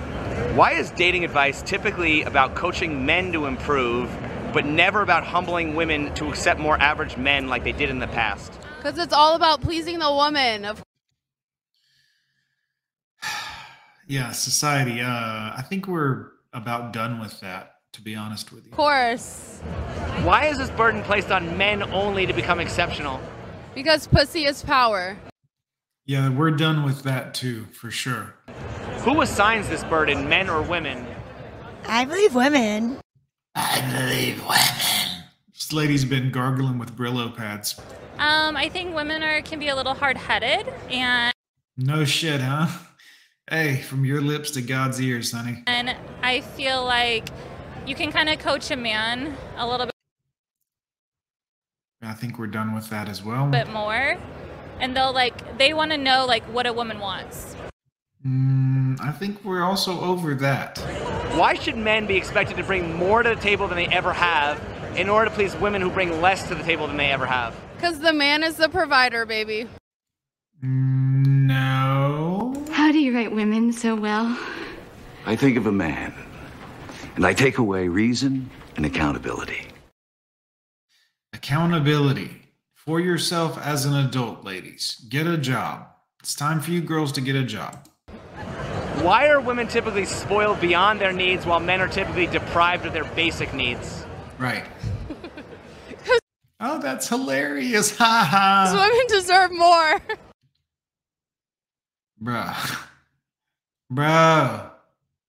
Why 0.57 0.73
is 0.73 0.91
dating 0.91 1.25
advice 1.25 1.63
typically 1.63 2.23
about 2.23 2.55
coaching 2.55 3.07
men 3.07 3.33
to 3.33 3.47
improve, 3.47 4.11
but 4.51 4.67
never 4.67 5.03
about 5.03 5.25
humbling 5.25 5.75
women 5.75 6.15
to 6.15 6.29
accept 6.29 6.61
more 6.61 6.81
average 6.81 7.17
men 7.17 7.49
like 7.49 7.65
they 7.65 7.73
did 7.73 7.91
in 7.91 7.99
the 7.99 8.09
past? 8.09 8.53
Because 8.77 8.99
it's 8.99 9.13
all 9.13 9.37
about 9.37 9.61
pleasing 9.61 9.99
the 9.99 10.11
woman. 10.11 10.65
Of 10.65 10.83
Yeah, 14.07 14.33
society. 14.33 15.01
Uh, 15.01 15.07
I 15.09 15.65
think 15.69 15.87
we're 15.87 16.29
about 16.53 16.93
done 16.93 17.21
with 17.21 17.41
that, 17.41 17.77
to 17.93 18.03
be 18.03 18.17
honest 18.17 18.53
with 18.53 18.65
you. 18.65 18.73
Of 18.73 18.77
course. 18.77 19.61
Why 20.23 20.47
is 20.47 20.59
this 20.59 20.71
burden 20.71 21.03
placed 21.03 21.31
on 21.31 21.57
men 21.57 21.83
only 21.93 22.27
to 22.27 22.33
become 22.33 22.61
exceptional? 22.61 23.21
Because 23.75 24.07
pussy 24.07 24.47
is 24.47 24.63
power. 24.63 25.17
Yeah, 26.07 26.29
we're 26.29 26.51
done 26.51 26.85
with 26.85 27.05
that 27.05 27.35
too, 27.35 27.67
for 27.67 27.91
sure. 27.91 28.35
Who 29.03 29.21
assigns 29.21 29.69
this 29.69 29.85
burden, 29.85 30.29
men 30.29 30.51
or 30.51 30.61
women? 30.61 31.07
I 31.87 32.05
believe 32.05 32.35
women. 32.35 32.99
I 33.55 33.81
believe 33.81 34.41
women. 34.43 35.25
This 35.53 35.73
lady's 35.73 36.05
been 36.05 36.31
gargling 36.31 36.79
with 36.79 36.97
Brillo 36.97 37.35
pads. 37.37 37.79
Um, 38.19 38.57
I 38.57 38.69
think 38.69 38.95
women 38.95 39.23
are 39.23 39.43
can 39.43 39.59
be 39.59 39.69
a 39.69 39.77
little 39.77 39.95
hard 39.95 40.17
headed, 40.17 40.73
and 40.91 41.33
No 41.77 42.05
shit, 42.05 42.41
huh? 42.41 42.69
Hey, 43.51 43.83
from 43.83 44.05
your 44.05 44.21
lips 44.21 44.51
to 44.53 44.63
God's 44.63 45.01
ears, 45.01 45.33
honey. 45.33 45.63
and 45.67 45.97
I 46.23 46.41
feel 46.43 46.85
like 46.85 47.29
you 47.87 47.95
can 47.95 48.13
kind 48.13 48.29
of 48.29 48.39
coach 48.39 48.71
a 48.71 48.77
man 48.77 49.37
a 49.57 49.67
little 49.67 49.87
bit. 49.87 49.95
I 52.03 52.13
think 52.15 52.39
we're 52.39 52.47
done 52.47 52.75
with 52.75 52.89
that 52.91 53.09
as 53.09 53.23
well. 53.25 53.47
bit 53.49 53.69
more, 53.71 54.17
and 54.79 54.97
they'll 54.97 55.13
like 55.13 55.59
they 55.59 55.75
want 55.75 55.91
to 55.91 55.99
know 55.99 56.25
like 56.27 56.45
what 56.45 56.67
a 56.67 56.73
woman 56.73 56.99
wants. 57.01 57.57
Mm, 58.27 59.01
I 59.01 59.13
think 59.13 59.43
we're 59.45 59.63
also 59.63 59.99
over 60.01 60.35
that. 60.35 60.79
Why 61.37 61.55
should 61.55 61.77
men 61.77 62.07
be 62.07 62.17
expected 62.17 62.59
to 62.59 62.63
bring 62.63 62.95
more 62.95 63.23
to 63.23 63.31
the 63.31 63.41
table 63.41 63.67
than 63.67 63.77
they 63.77 63.87
ever 63.87 64.13
have 64.13 64.63
in 64.95 65.09
order 65.09 65.31
to 65.31 65.35
please 65.35 65.57
women 65.57 65.81
who 65.81 65.89
bring 65.91 66.21
less 66.21 66.47
to 66.49 66.55
the 66.55 66.63
table 66.63 66.87
than 66.87 66.99
they 66.99 67.11
ever 67.11 67.25
have? 67.25 67.57
Because 67.77 67.99
the 68.01 68.13
man 68.13 68.43
is 68.43 68.57
the 68.57 68.69
provider, 68.69 69.25
baby. 69.25 69.67
No. 70.61 72.53
How 72.71 72.93
do 72.93 72.99
you 72.99 73.15
write 73.15 73.33
women 73.33 73.73
so 73.73 73.95
well? 73.95 74.39
I 75.25 75.35
think 75.35 75.57
of 75.57 75.67
a 75.67 75.73
man, 75.73 76.13
and 77.17 77.27
I 77.27 77.33
take 77.33 77.57
away 77.57 77.89
reason 77.89 78.51
and 78.77 78.85
accountability. 78.85 79.67
Accountability 81.33 82.43
for 82.75 83.01
yourself 83.01 83.59
as 83.59 83.87
an 83.87 83.95
adult, 83.95 84.45
ladies. 84.45 85.03
Get 85.09 85.27
a 85.27 85.39
job. 85.39 85.87
It's 86.19 86.35
time 86.35 86.61
for 86.61 86.71
you 86.71 86.83
girls 86.83 87.13
to 87.13 87.23
get 87.23 87.35
a 87.35 87.45
job. 87.45 87.87
Why 89.03 89.29
are 89.29 89.41
women 89.41 89.67
typically 89.67 90.05
spoiled 90.05 90.61
beyond 90.61 91.01
their 91.01 91.13
needs 91.13 91.47
while 91.47 91.61
men 91.61 91.81
are 91.81 91.89
typically 91.89 92.27
deprived 92.27 92.85
of 92.85 92.93
their 92.93 93.05
basic 93.05 93.55
needs? 93.55 94.05
Right. 94.39 94.65
oh, 96.61 96.79
that's 96.81 97.09
hilarious. 97.09 97.97
Ha 97.97 98.29
ha. 98.31 98.73
women 98.75 99.07
deserve 99.09 99.53
more. 99.53 100.01
Bruh. 102.23 102.87
Bruh. 103.91 104.71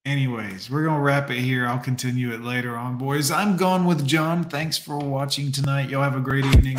Anyways, 0.03 0.69
we're 0.69 0.83
going 0.83 0.97
to 0.97 1.01
wrap 1.01 1.29
it 1.29 1.37
here. 1.37 1.67
I'll 1.67 1.79
continue 1.79 2.33
it 2.33 2.41
later 2.41 2.75
on, 2.75 2.97
boys. 2.97 3.29
I'm 3.31 3.55
gone 3.55 3.85
with 3.85 4.05
Jon. 4.05 4.43
Thanks 4.43 4.77
for 4.77 4.97
watching 4.97 5.51
tonight. 5.51 5.89
Y'all 5.89 6.01
have 6.01 6.15
a 6.15 6.19
great 6.19 6.43
evening. 6.45 6.77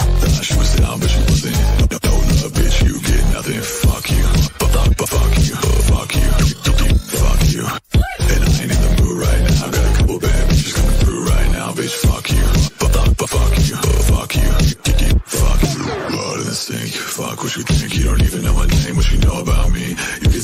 You. 4.73 4.79
Fuck 4.79 4.89
you. 4.89 4.95
But 4.97 5.09
fuck, 5.09 5.37
you. 5.37 5.55
Fuck 5.93 6.15
you. 6.17 6.95
Fuck 7.21 7.43
you. 7.53 7.65
And 8.33 8.41
I 8.41 8.63
ain't 8.63 8.73
in 8.73 8.81
the 8.81 9.03
mood 9.03 9.17
right 9.21 9.43
now. 9.45 9.69
Got 9.69 9.85
a 9.85 9.99
couple 9.99 10.19
bad 10.19 10.49
bitches 10.49 10.75
coming 10.75 10.97
through 11.01 11.25
right 11.29 11.51
now, 11.53 11.73
bitch. 11.73 11.93
Fuck 12.09 12.31
you. 12.33 12.45
Fuck, 12.81 13.17
but 13.17 13.29
fuck 13.29 13.53
you. 13.69 13.77
Fuck 14.09 14.35
you. 14.37 14.51
Fuck 15.29 15.63
you. 15.63 15.85
Blood 16.09 16.39
in 16.41 16.47
the 16.49 16.55
sink. 16.57 16.89
Fuck 16.89 17.43
what 17.43 17.57
you 17.57 17.63
think. 17.65 17.95
You 17.97 18.05
don't 18.05 18.23
even 18.23 18.43
know 18.43 18.55
my 18.55 18.67
name. 18.67 18.97
What 18.97 19.05
she 19.05 19.19
know 19.19 19.41
about 19.43 19.73
me? 19.73 19.93
you 20.23 20.29
know 20.29 20.43